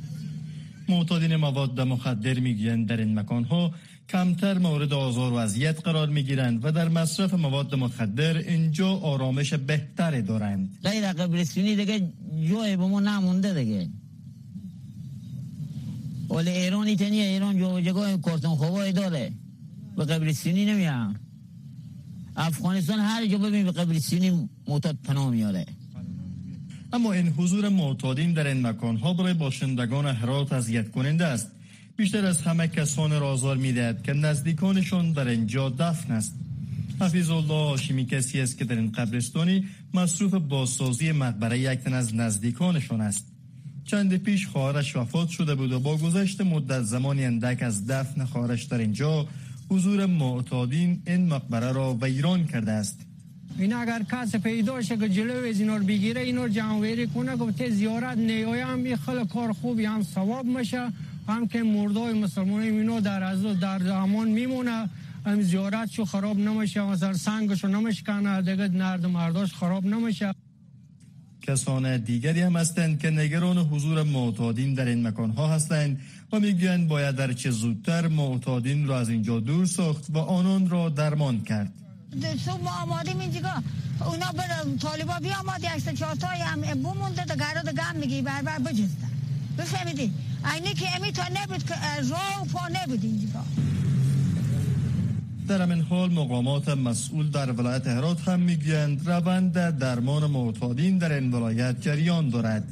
معتادین 0.91 1.37
مواد 1.37 1.81
مخدر 1.81 2.39
می‌گویند 2.39 2.89
در 2.89 2.97
این 2.97 3.19
مکان 3.19 3.45
ها 3.45 3.73
کمتر 4.09 4.59
مورد 4.59 4.93
آزار 4.93 5.33
و 5.33 5.37
اذیت 5.37 5.79
قرار 5.87 6.09
می 6.09 6.23
گیرند 6.23 6.65
و 6.65 6.73
در 6.73 6.89
مصرف 6.89 7.35
مواد 7.35 7.75
مخدر 7.75 8.37
اینجا 8.37 8.91
آرامش 9.13 9.55
بهتری 9.55 10.23
دارند. 10.23 10.79
غیر 10.83 11.13
قبرستونی 11.13 11.77
دیگه 11.77 12.13
جای 12.51 12.77
به 12.77 12.87
ما 12.87 13.01
نمونده 13.01 13.55
دیگه. 13.55 13.89
ولی 16.31 16.51
ایرانی 16.51 16.97
تنیه 16.97 17.25
ایران 17.25 17.59
جو 17.59 17.81
جگاه 17.81 18.17
کارتون 18.17 18.55
خوبای 18.57 18.93
داره. 18.93 19.33
به 19.97 20.05
قبرستونی 20.05 20.65
نمیان 20.65 21.17
افغانستان 22.37 22.99
هر 22.99 23.27
جا 23.27 23.39
ببین 23.39 23.65
به 23.65 23.73
قبرستونی 23.73 24.49
معتاد 24.69 24.97
پناه 25.05 25.31
میاره. 25.31 25.67
اما 26.93 27.13
این 27.13 27.29
حضور 27.29 27.69
معتادین 27.69 28.33
در 28.33 28.47
این 28.47 28.67
مکان 28.67 28.97
ها 28.97 29.13
برای 29.13 29.35
باشندگان 29.35 30.07
هرات 30.07 30.53
اذیت 30.53 30.91
کننده 30.91 31.25
است. 31.25 31.51
بیشتر 31.97 32.27
از 32.27 32.43
همه 32.43 32.69
کسان 32.69 33.21
را 33.21 33.29
آزار 33.29 33.57
می‌دهد 33.57 34.03
که 34.03 34.13
نزدیکانشون 34.13 35.13
در 35.13 35.29
اینجا 35.29 35.69
دفن 35.69 36.13
است. 36.13 36.35
حفیظ 37.01 37.31
الله 37.31 37.69
هاشمی 37.69 38.07
کسی 38.07 38.41
است 38.41 38.59
که 38.59 38.65
در 38.65 38.77
این 38.77 38.93
قبرستانی 38.93 39.65
مصروف 39.95 40.35
بازسازی 40.35 41.13
مقبره 41.13 41.59
یک 41.59 41.79
تن 41.79 41.93
از 41.93 42.15
نزدیکانشان 42.15 43.01
است. 43.01 43.27
چند 43.85 44.17
پیش 44.17 44.47
خواهرش 44.47 44.97
وفات 44.97 45.29
شده 45.29 45.55
بود 45.55 45.73
و 45.73 45.81
با 45.81 45.97
گذشت 45.97 46.41
مدت 46.41 46.83
زمانی 46.83 47.25
اندک 47.25 47.63
از 47.63 47.87
دفن 47.87 48.25
خواهرش 48.25 48.65
در 48.65 48.79
اینجا 48.79 49.27
حضور 49.69 50.07
معتادین 50.07 51.03
این 51.07 51.27
مقبره 51.27 51.73
را 51.73 51.99
ویران 52.01 52.47
کرده 52.47 52.73
است. 52.73 53.10
این 53.61 53.73
اگر 53.73 54.03
کس 54.13 54.37
پیدا 54.37 54.83
شه 54.83 54.97
که 54.97 55.09
جلو 55.09 55.49
از 55.49 55.61
اینا 55.61 55.77
رو 55.77 55.85
بگیره 55.85 56.21
اینا 56.21 56.45
رو 56.45 56.49
جمعوری 56.49 57.07
کنه 57.07 57.37
گفته 57.37 57.71
زیارت 57.71 58.19
نیای 58.19 58.61
هم 58.61 58.97
خیلی 58.97 59.27
کار 59.33 59.53
خوبی 59.53 59.85
هم 59.85 60.03
ثواب 60.03 60.47
میشه 60.47 60.93
هم 61.29 61.49
که 61.49 61.63
مردای 61.63 62.13
مسلمان 62.13 62.63
اینا 62.63 63.01
در 63.01 63.23
از 63.23 63.43
در 63.43 63.93
امان 63.93 64.29
میمونه 64.29 64.89
هم 65.27 65.43
زیارت 65.43 65.91
شو 65.91 66.05
خراب 66.05 66.39
نمیشه 66.39 66.83
مثلا 66.83 67.15
سنگشو 67.15 67.69
نمیشکنه 67.69 68.43
دیگه 68.43 68.69
نرد 68.69 69.07
مرداش 69.07 69.55
خراب 69.55 69.85
نمیشه 69.85 70.35
کسان 71.43 71.97
دیگری 71.97 72.41
هم 72.41 72.57
هستند 72.57 72.99
که 72.99 73.11
نگران 73.11 73.59
حضور 73.59 74.03
معتادین 74.03 74.75
در 74.75 74.85
این 74.85 75.07
مکان 75.07 75.31
ها 75.31 75.49
هستند 75.49 76.01
و 76.33 76.41
می‌گویند 76.41 76.89
باید 76.89 77.17
در 77.17 77.33
چه 77.33 77.51
زودتر 77.51 78.09
معتادین 78.09 78.87
را 78.87 78.99
از 78.99 79.09
اینجا 79.09 79.41
دور 79.41 79.67
ساخت 79.67 80.11
و 80.11 80.19
آنان 80.19 80.71
را 80.71 80.89
درمان 80.89 81.41
کرد 81.41 81.73
صبح 82.47 82.63
ما 82.63 82.71
آمادیم 82.71 83.19
اینجا 83.19 83.41
اونا 84.05 84.33
بر 84.33 84.49
طالبا 84.81 85.19
بیا 85.23 85.39
آمادی 85.41 85.67
اکسا 85.67 85.93
چهارتای 85.93 86.41
هم 86.41 86.61
بمونده 86.61 87.25
ده 87.25 87.37
گرد 87.37 87.69
گم 87.77 87.97
میگی 87.97 88.23
بر 88.23 88.43
بر 88.43 88.59
بجزده 88.59 89.07
بفهمیدی؟ 89.59 90.13
اینه 90.55 90.75
که 90.75 90.97
امی 90.97 91.13
تا 91.13 91.23
نبود 91.43 91.65
که 91.65 91.75
راه 92.11 92.47
پا 92.53 92.69
نبود 92.69 93.05
اینجا. 93.05 93.45
در 95.49 95.63
همین 95.63 95.81
حال 95.81 96.13
مقامات 96.13 96.69
مسئول 96.69 97.31
در 97.31 97.53
ولایت 97.53 97.87
هرات 97.87 98.29
هم 98.29 98.41
می‌گویند 98.41 99.09
روند 99.09 99.79
درمان 99.79 100.27
معتادین 100.27 100.99
در 100.99 101.13
این 101.13 101.33
ولایت 101.33 101.81
جریان 101.81 102.31
دارد. 102.31 102.65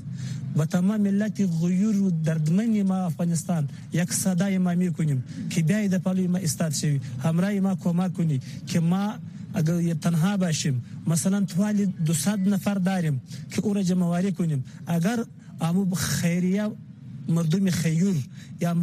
و 0.56 0.64
تمام 0.64 1.00
ملت 1.00 1.40
غیور 1.60 2.12
دردمن 2.24 2.82
ما 2.82 2.96
افغانستان 2.96 3.68
یک 3.92 4.12
صدای 4.12 4.58
ما 4.58 4.74
می‌کنیم 4.74 5.24
که 5.50 5.62
بیاید 5.62 5.94
پلوی 5.98 6.26
ما 6.26 6.38
استاد 6.38 6.72
شوی 6.72 7.00
همراه 7.22 7.60
ما 7.60 7.74
کمک 7.74 8.12
کنی 8.12 8.40
که 8.66 8.80
ما 8.80 9.14
اگر 9.54 9.94
تنها 9.94 10.36
باشیم. 10.36 10.84
مثلا 11.06 11.44
توال 11.44 11.84
200 11.84 12.28
نفر 12.28 12.74
داریم 12.74 13.20
که 13.50 13.60
او 13.60 13.74
را 13.74 13.82
جمعواری 13.82 14.32
کنیم. 14.32 14.64
اگر 14.86 15.24
امو 15.60 15.94
خیریه 15.94 16.70
مردم 17.28 17.70
خیور 17.70 18.16
یا 18.60 18.74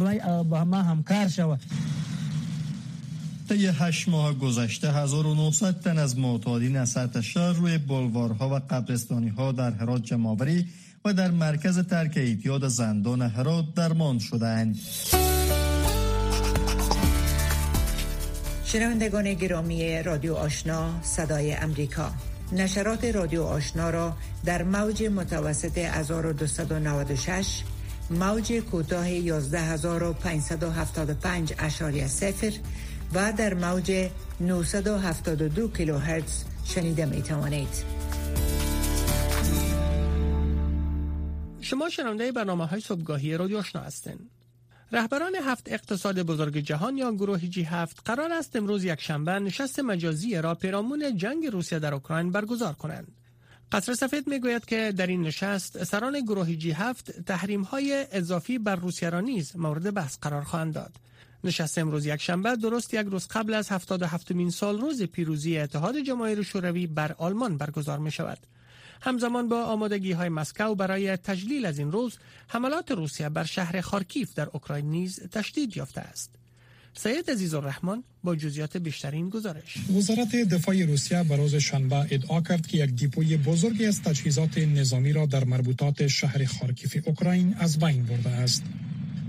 با 0.42 0.64
ما 0.64 0.82
همکار 0.82 1.28
شود 1.28 1.60
طی 3.48 3.66
هشت 3.66 4.08
ماه 4.08 4.34
گذشته 4.34 4.92
1900 4.92 5.80
تن 5.80 5.98
از 5.98 6.18
معتادین 6.18 6.76
از 6.76 6.90
سطح 6.90 7.20
شهر 7.20 7.52
روی 7.52 7.78
بلوارها 7.78 8.56
و 8.56 8.60
قبرستانی 8.70 9.28
ها 9.28 9.52
در 9.52 9.70
هرات 9.70 10.02
جمعآوری 10.02 10.66
و 11.06 11.12
در 11.12 11.30
مرکز 11.30 11.78
ترک 11.78 12.12
اعتیاد 12.16 12.68
زندان 12.68 13.22
هرات 13.22 13.74
درمان 13.74 14.18
شدند. 14.18 14.78
شنوندگان 18.64 19.34
گرامی 19.34 20.02
رادیو 20.02 20.34
آشنا 20.34 21.02
صدای 21.02 21.54
امریکا 21.54 22.10
نشرات 22.52 23.04
رادیو 23.04 23.42
آشنا 23.42 23.90
را 23.90 24.16
در 24.44 24.62
موج 24.62 25.02
متوسط 25.02 25.78
1296 25.78 27.62
موج 28.10 28.52
کوتاه 28.52 29.08
11575 29.08 31.52
اشاری 31.58 32.08
سفر 32.08 32.52
و 33.14 33.32
در 33.32 33.54
موج 33.54 34.08
972 34.40 35.68
کیلوهرتز 35.68 36.44
شنیده 36.64 37.06
می 37.06 37.22
توانید. 37.22 38.05
شما 41.66 41.88
شنونده 41.88 42.32
برنامه 42.32 42.66
های 42.66 42.80
صبحگاهی 42.80 43.36
رادیو 43.36 43.58
آشنا 43.58 43.82
هستند. 43.82 44.30
رهبران 44.92 45.34
هفت 45.34 45.72
اقتصاد 45.72 46.22
بزرگ 46.22 46.58
جهان 46.58 46.98
یا 46.98 47.12
گروه 47.12 47.38
جی 47.38 47.62
هفت 47.62 48.00
قرار 48.04 48.32
است 48.32 48.56
امروز 48.56 48.84
یک 48.84 49.00
شنبه 49.00 49.32
نشست 49.32 49.80
مجازی 49.80 50.36
را 50.42 50.54
پیرامون 50.54 51.16
جنگ 51.16 51.46
روسیه 51.46 51.78
در 51.78 51.94
اوکراین 51.94 52.32
برگزار 52.32 52.72
کنند. 52.72 53.12
قصر 53.72 53.94
سفید 53.94 54.28
می‌گوید 54.28 54.64
که 54.64 54.92
در 54.96 55.06
این 55.06 55.22
نشست 55.22 55.84
سران 55.84 56.20
گروه 56.20 56.54
جی 56.54 56.70
هفت 56.70 57.20
تحریم 57.20 57.62
های 57.62 58.06
اضافی 58.12 58.58
بر 58.58 58.76
روسیه 58.76 59.10
را 59.10 59.20
نیز 59.20 59.56
مورد 59.56 59.94
بحث 59.94 60.18
قرار 60.18 60.42
خواهند 60.42 60.74
داد. 60.74 60.92
نشست 61.44 61.78
امروز 61.78 62.06
یک 62.06 62.22
شنبه 62.22 62.56
درست 62.56 62.94
یک 62.94 63.06
روز 63.06 63.26
قبل 63.26 63.54
از 63.54 63.72
77 63.72 64.32
مین 64.32 64.50
سال 64.50 64.80
روز 64.80 65.02
پیروزی 65.02 65.58
اتحاد 65.58 65.98
جماهیر 65.98 66.42
شوروی 66.42 66.86
بر 66.86 67.14
آلمان 67.18 67.56
برگزار 67.58 67.98
می 67.98 68.10
شود. 68.10 68.38
همزمان 69.02 69.48
با 69.48 69.64
آمادگی 69.64 70.12
های 70.12 70.28
مسکو 70.28 70.74
برای 70.74 71.16
تجلیل 71.16 71.66
از 71.66 71.78
این 71.78 71.92
روز 71.92 72.18
حملات 72.48 72.90
روسیه 72.90 73.28
بر 73.28 73.44
شهر 73.44 73.80
خارکیف 73.80 74.34
در 74.34 74.48
اوکراین 74.52 74.90
نیز 74.90 75.20
تشدید 75.32 75.76
یافته 75.76 76.00
است. 76.00 76.30
سید 76.98 77.30
عزیز 77.30 77.54
الرحمن 77.54 78.02
با 78.24 78.36
جزئیات 78.36 78.76
بیشترین 78.76 79.28
گزارش. 79.28 79.76
وزارت 79.96 80.36
دفاع 80.36 80.84
روسیه 80.84 81.22
به 81.22 81.36
روز 81.36 81.54
شنبه 81.54 81.96
ادعا 81.96 82.40
کرد 82.40 82.66
که 82.66 82.78
یک 82.78 82.90
دیپوی 82.90 83.36
بزرگی 83.36 83.86
از 83.86 84.02
تجهیزات 84.02 84.58
نظامی 84.58 85.12
را 85.12 85.26
در 85.26 85.44
مربوطات 85.44 86.06
شهر 86.06 86.44
خارکیف 86.44 86.96
اوکراین 87.06 87.54
از 87.58 87.78
بین 87.78 88.02
برده 88.02 88.30
است. 88.30 88.62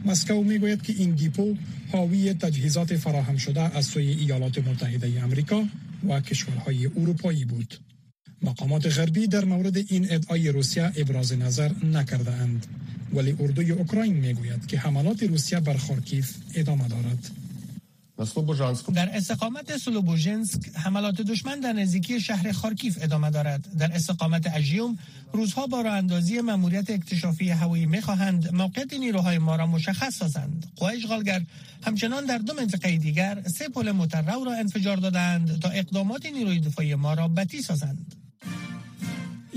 مسکو 0.05 0.43
می‌گوید 0.43 0.81
که 0.81 0.93
این 0.93 1.11
دیپو 1.11 1.55
حاوی 1.91 2.33
تجهیزات 2.33 2.95
فراهم 2.95 3.37
شده 3.37 3.61
از 3.61 3.85
سوی 3.85 4.07
ایالات 4.07 4.57
متحده 4.57 5.23
آمریکا 5.23 5.65
و 6.09 6.21
کشورهای 6.21 6.85
اروپایی 6.85 7.45
بود. 7.45 7.79
مقامات 8.41 8.85
غربی 8.85 9.27
در 9.27 9.45
مورد 9.45 9.77
این 9.77 10.07
ادعای 10.09 10.49
روسیه 10.49 10.91
ابراز 10.95 11.33
نظر 11.33 11.71
نکرده 11.83 12.31
اند 12.31 12.65
ولی 13.13 13.35
اردوی 13.39 13.71
اوکراین 13.71 14.13
می‌گوید 14.13 14.65
که 14.65 14.79
حملات 14.79 15.23
روسیه 15.23 15.59
بر 15.59 15.77
خارکیف 15.77 16.35
ادامه 16.55 16.87
دارد. 16.87 17.31
در 18.93 19.09
استقامت 19.15 19.77
سلوبوژنسک 19.77 20.69
حملات 20.73 21.21
دشمن 21.21 21.59
در 21.59 21.73
نزدیکی 21.73 22.19
شهر 22.21 22.51
خارکیف 22.51 22.97
ادامه 23.01 23.29
دارد. 23.29 23.77
در 23.77 23.91
استقامت 23.95 24.47
اژیوم 24.53 24.97
روزها 25.33 25.67
با 25.67 25.81
راه 25.81 25.93
اندازی 25.93 26.41
ماموریت 26.41 26.89
اکتشافی 26.89 27.49
هوایی 27.49 27.85
می‌خواهند 27.85 28.53
موقعیت 28.53 28.93
نیروهای 28.93 29.37
ما 29.37 29.55
را 29.55 29.67
مشخص 29.67 30.15
سازند. 30.15 30.71
قوای 30.75 30.97
اشغالگر 30.97 31.41
همچنان 31.83 32.25
در 32.25 32.37
دو 32.37 32.53
منطقه 32.53 32.97
دیگر 32.97 33.43
سه 33.45 33.69
پل 33.69 33.91
مترو 33.91 34.43
را 34.43 34.53
انفجار 34.53 34.97
دادند 34.97 35.59
تا 35.59 35.69
اقدامات 35.69 36.25
نیروی 36.25 36.59
دفاعی 36.59 36.95
ما 36.95 37.13
را 37.13 37.27
بتی 37.27 37.61
سازند. 37.61 38.15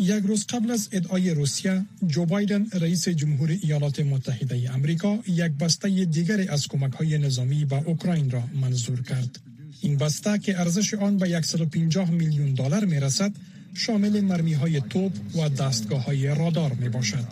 یک 0.01 0.25
روز 0.25 0.47
قبل 0.47 0.71
از 0.71 0.89
ادعای 0.93 1.31
روسیه 1.31 1.85
جو 2.07 2.27
بایدن 2.27 2.67
رئیس 2.73 3.09
جمهور 3.09 3.51
ایالات 3.63 4.01
متحده 4.01 4.75
امریکا 4.75 5.19
یک 5.27 5.53
بسته 5.53 6.05
دیگری 6.05 6.49
از 6.49 6.69
کمک 6.69 6.93
های 6.93 7.19
نظامی 7.19 7.65
به 7.65 7.77
اوکراین 7.89 8.31
را 8.31 8.43
منظور 8.61 9.03
کرد. 9.03 9.39
این 9.81 9.97
بسته 9.97 10.39
که 10.39 10.61
ارزش 10.61 10.95
آن 10.95 11.19
به 11.19 11.41
150 11.43 12.11
میلیون 12.11 12.55
دلار 12.55 12.85
می 12.85 13.01
رسد 13.01 13.33
شامل 13.75 14.21
مرمی 14.21 14.53
های 14.53 14.81
توپ 14.81 15.13
و 15.37 15.49
دستگاه 15.49 16.05
های 16.05 16.27
رادار 16.27 16.73
می 16.73 16.89
باشد 16.89 17.25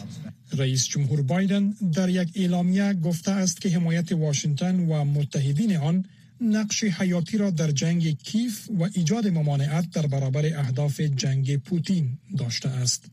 رئیس 0.52 0.86
جمهور 0.86 1.22
بایدن 1.22 1.70
در 1.94 2.08
یک 2.08 2.28
اعلامیه 2.34 2.94
گفته 2.94 3.30
است 3.30 3.60
که 3.60 3.68
حمایت 3.68 4.12
واشنگتن 4.12 4.80
و 4.80 5.04
متحدین 5.04 5.76
آن 5.76 6.04
نقش 6.40 6.84
حیاتی 6.84 7.38
را 7.38 7.50
در 7.50 7.70
جنگ 7.70 8.22
کیف 8.22 8.70
و 8.70 8.88
ایجاد 8.92 9.28
ممانعت 9.28 9.90
در 9.90 10.06
برابر 10.06 10.46
اهداف 10.46 11.00
جنگ 11.00 11.56
پوتین 11.56 12.18
داشته 12.38 12.68
است. 12.68 13.10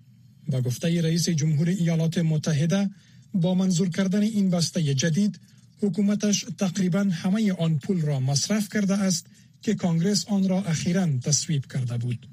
با 0.47 0.61
گفته 0.61 1.01
رئیس 1.01 1.29
جمهور 1.29 1.69
ایالات 1.69 2.17
متحده 2.17 2.89
با 3.33 3.53
منظور 3.53 3.89
کردن 3.89 4.21
این 4.21 4.49
بسته 4.49 4.93
جدید 4.93 5.39
حکومتش 5.81 6.45
تقریبا 6.57 7.07
همه 7.11 7.53
آن 7.53 7.77
پول 7.77 8.01
را 8.01 8.19
مصرف 8.19 8.69
کرده 8.73 8.93
است 8.93 9.27
که 9.61 9.75
کانگرس 9.75 10.25
آن 10.27 10.49
را 10.49 10.63
اخیرا 10.63 11.07
تصویب 11.23 11.65
کرده 11.71 11.97
بود. 11.97 12.27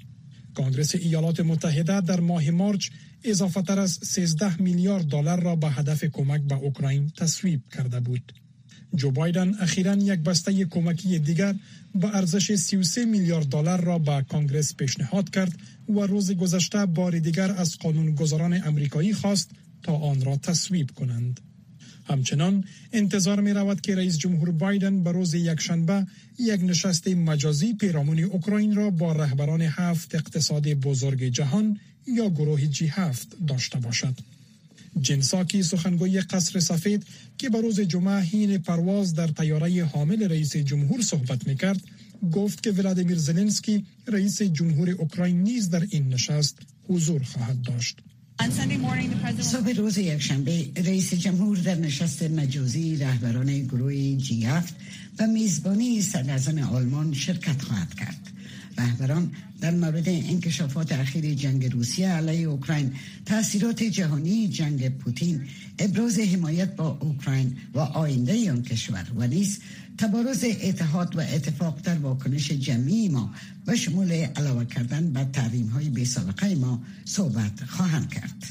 کانگرس 0.53 0.95
ایالات 0.95 1.39
متحده 1.39 2.01
در 2.01 2.19
ماه 2.19 2.51
مارچ 2.51 2.89
اضافه 3.23 3.61
تر 3.61 3.79
از 3.79 3.91
13 3.91 4.61
میلیارد 4.61 5.05
دلار 5.05 5.43
را 5.43 5.55
به 5.55 5.69
هدف 5.69 6.03
کمک 6.03 6.41
به 6.41 6.55
اوکراین 6.55 7.09
تصویب 7.17 7.61
کرده 7.73 7.99
بود. 7.99 8.33
جو 8.95 9.11
بایدن 9.11 9.53
اخیرا 9.59 9.95
یک 9.95 10.19
بسته 10.19 10.65
کمکی 10.65 11.19
دیگر 11.19 11.55
با 11.95 12.09
ارزش 12.09 12.55
33 12.55 13.05
میلیارد 13.05 13.45
دلار 13.45 13.81
را 13.81 13.99
به 13.99 14.25
کانگرس 14.29 14.75
پیشنهاد 14.75 15.29
کرد 15.29 15.57
و 15.89 15.99
روز 15.99 16.31
گذشته 16.31 16.85
بار 16.85 17.19
دیگر 17.19 17.51
از 17.51 17.77
قانونگذاران 17.77 18.61
امریکایی 18.65 19.13
خواست 19.13 19.49
تا 19.83 19.93
آن 19.93 20.21
را 20.21 20.37
تصویب 20.37 20.91
کنند. 20.91 21.39
همچنان 22.05 22.63
انتظار 22.91 23.39
می 23.39 23.53
رود 23.53 23.81
که 23.81 23.95
رئیس 23.95 24.17
جمهور 24.17 24.51
بایدن 24.51 25.03
به 25.03 25.11
روز 25.11 25.33
یکشنبه 25.33 26.07
یک 26.39 26.61
نشست 26.63 27.07
مجازی 27.07 27.73
پیرامون 27.73 28.19
اوکراین 28.19 28.75
را 28.75 28.89
با 28.89 29.11
رهبران 29.11 29.61
هفت 29.61 30.15
اقتصاد 30.15 30.73
بزرگ 30.73 31.23
جهان 31.23 31.79
یا 32.07 32.29
گروه 32.29 32.65
جی 32.65 32.87
هفت 32.87 33.27
داشته 33.47 33.79
باشد. 33.79 34.15
جنساکی 35.01 35.63
سخنگوی 35.63 36.21
قصر 36.21 36.59
سفید 36.59 37.05
که 37.37 37.49
به 37.49 37.61
روز 37.61 37.79
جمعه 37.79 38.21
هین 38.21 38.57
پرواز 38.57 39.13
در 39.13 39.27
تیاره 39.27 39.85
حامل 39.85 40.23
رئیس 40.23 40.57
جمهور 40.57 41.01
صحبت 41.01 41.47
می‌کرد 41.47 41.81
گفت 42.31 42.63
که 42.63 42.71
ولادیمیر 42.71 43.17
زلنسکی 43.17 43.85
رئیس 44.07 44.41
جمهور 44.41 44.89
اوکراین 44.89 45.43
نیز 45.43 45.69
در 45.69 45.87
این 45.89 46.13
نشست 46.13 46.57
حضور 46.87 47.23
خواهد 47.23 47.61
داشت. 47.61 47.97
صبح 49.41 49.71
روز 49.71 49.97
یکشنبه 49.97 50.67
رئیس 50.75 51.13
جمهور 51.13 51.57
در 51.57 51.75
نشست 51.75 52.23
مجازی 52.23 52.95
رهبران 52.95 53.59
گروه 53.59 54.15
جی 54.15 54.47
و 55.19 55.27
میزبانی 55.27 56.01
صدر 56.01 56.63
آلمان 56.63 57.13
شرکت 57.13 57.61
خواهد 57.61 57.93
کرد. 57.93 58.33
رهبران 58.77 59.31
در 59.61 59.71
مورد 59.71 60.09
انکشافات 60.09 60.91
اخیر 60.91 61.33
جنگ 61.33 61.71
روسیه 61.73 62.09
علیه 62.09 62.47
اوکراین 62.47 62.93
تاثیرات 63.25 63.83
جهانی 63.83 64.47
جنگ 64.47 64.89
پوتین 64.89 65.41
ابراز 65.79 66.19
حمایت 66.19 66.75
با 66.75 66.97
اوکراین 67.01 67.57
و 67.73 67.79
آینده 67.79 68.51
آن 68.51 68.63
کشور 68.63 69.05
و 69.15 69.27
نیز 69.27 69.59
تبارز 69.97 70.45
اتحاد 70.61 71.15
و 71.15 71.19
اتفاق 71.19 71.81
در 71.83 71.97
واکنش 71.97 72.51
جمعی 72.51 73.09
ما 73.09 73.33
و 73.67 73.75
شمول 73.75 74.11
علاوه 74.11 74.65
کردن 74.65 75.13
به 75.13 75.25
تحریم 75.25 75.67
های 75.67 75.89
بی 75.89 76.05
سابقه 76.05 76.55
ما 76.55 76.81
صحبت 77.05 77.63
خواهند 77.67 78.09
کرد. 78.09 78.43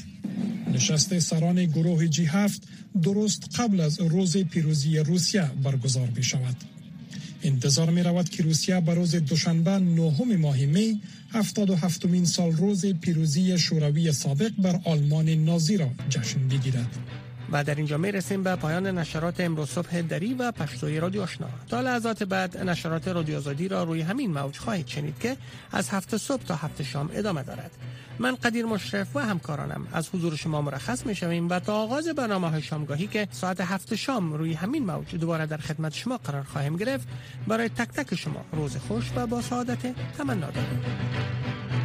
نشست 0.73 1.19
سران 1.19 1.65
گروه 1.65 2.07
جی 2.07 2.25
هفت 2.25 2.67
درست 3.03 3.59
قبل 3.59 3.79
از 3.79 3.99
روز 3.99 4.37
پیروزی 4.37 4.97
روسیه 4.97 5.51
برگزار 5.63 6.09
می 6.15 6.23
شود 6.23 6.72
انتظار 7.43 7.89
می 7.89 8.03
رود 8.03 8.29
که 8.29 8.43
روسیه 8.43 8.79
به 8.79 8.93
روز 8.93 9.15
دوشنبه 9.15 9.71
نهم 9.71 10.35
ماه 10.35 10.57
می 10.57 11.01
77 11.33 12.05
مین 12.05 12.25
سال 12.25 12.51
روز 12.51 12.85
پیروزی 12.85 13.57
شوروی 13.57 14.11
سابق 14.11 14.51
بر 14.57 14.79
آلمان 14.85 15.29
نازی 15.29 15.77
را 15.77 15.89
جشن 16.09 16.47
بگیرد. 16.47 16.97
و 17.51 17.63
در 17.63 17.75
اینجا 17.75 17.97
می 17.97 18.11
رسیم 18.11 18.43
به 18.43 18.55
پایان 18.55 18.87
نشرات 18.87 19.39
امروز 19.39 19.69
صبح 19.69 20.01
دری 20.01 20.33
و 20.33 20.51
پشتوی 20.51 20.99
رادیو 20.99 21.21
آشنا 21.21 21.47
تا 21.67 21.81
لحظات 21.81 22.23
بعد 22.23 22.57
نشرات 22.57 23.07
رادیو 23.07 23.37
آزادی 23.37 23.67
را 23.67 23.83
روی 23.83 24.01
همین 24.01 24.31
موج 24.33 24.57
خواهید 24.57 24.87
شنید 24.87 25.19
که 25.19 25.37
از 25.71 25.89
هفته 25.89 26.17
صبح 26.17 26.43
تا 26.43 26.55
هفته 26.55 26.83
شام 26.83 27.09
ادامه 27.13 27.43
دارد 27.43 27.71
من 28.19 28.35
قدیر 28.35 28.65
مشرف 28.65 29.15
و 29.15 29.19
همکارانم. 29.19 29.87
از 29.93 30.09
حضور 30.09 30.35
شما 30.35 30.61
مرخص 30.61 31.05
می 31.05 31.15
شویم 31.15 31.49
و 31.49 31.59
تا 31.59 31.75
آغاز 31.75 32.07
برنامه 32.07 32.49
های 32.49 32.61
شامگاهی 32.61 33.07
که 33.07 33.27
ساعت 33.31 33.61
هفت 33.61 33.95
شام 33.95 34.33
روی 34.33 34.53
همین 34.53 34.85
موج 34.85 35.15
دوباره 35.15 35.45
در 35.45 35.57
خدمت 35.57 35.93
شما 35.93 36.17
قرار 36.17 36.43
خواهیم 36.43 36.77
گرفت 36.77 37.07
برای 37.47 37.69
تک 37.69 37.89
تک 37.89 38.15
شما 38.15 38.45
روز 38.51 38.77
خوش 38.77 39.11
و 39.15 39.27
با 39.27 39.41
سعادت 39.41 39.95
تمنا 40.17 40.51
دارم 40.51 41.82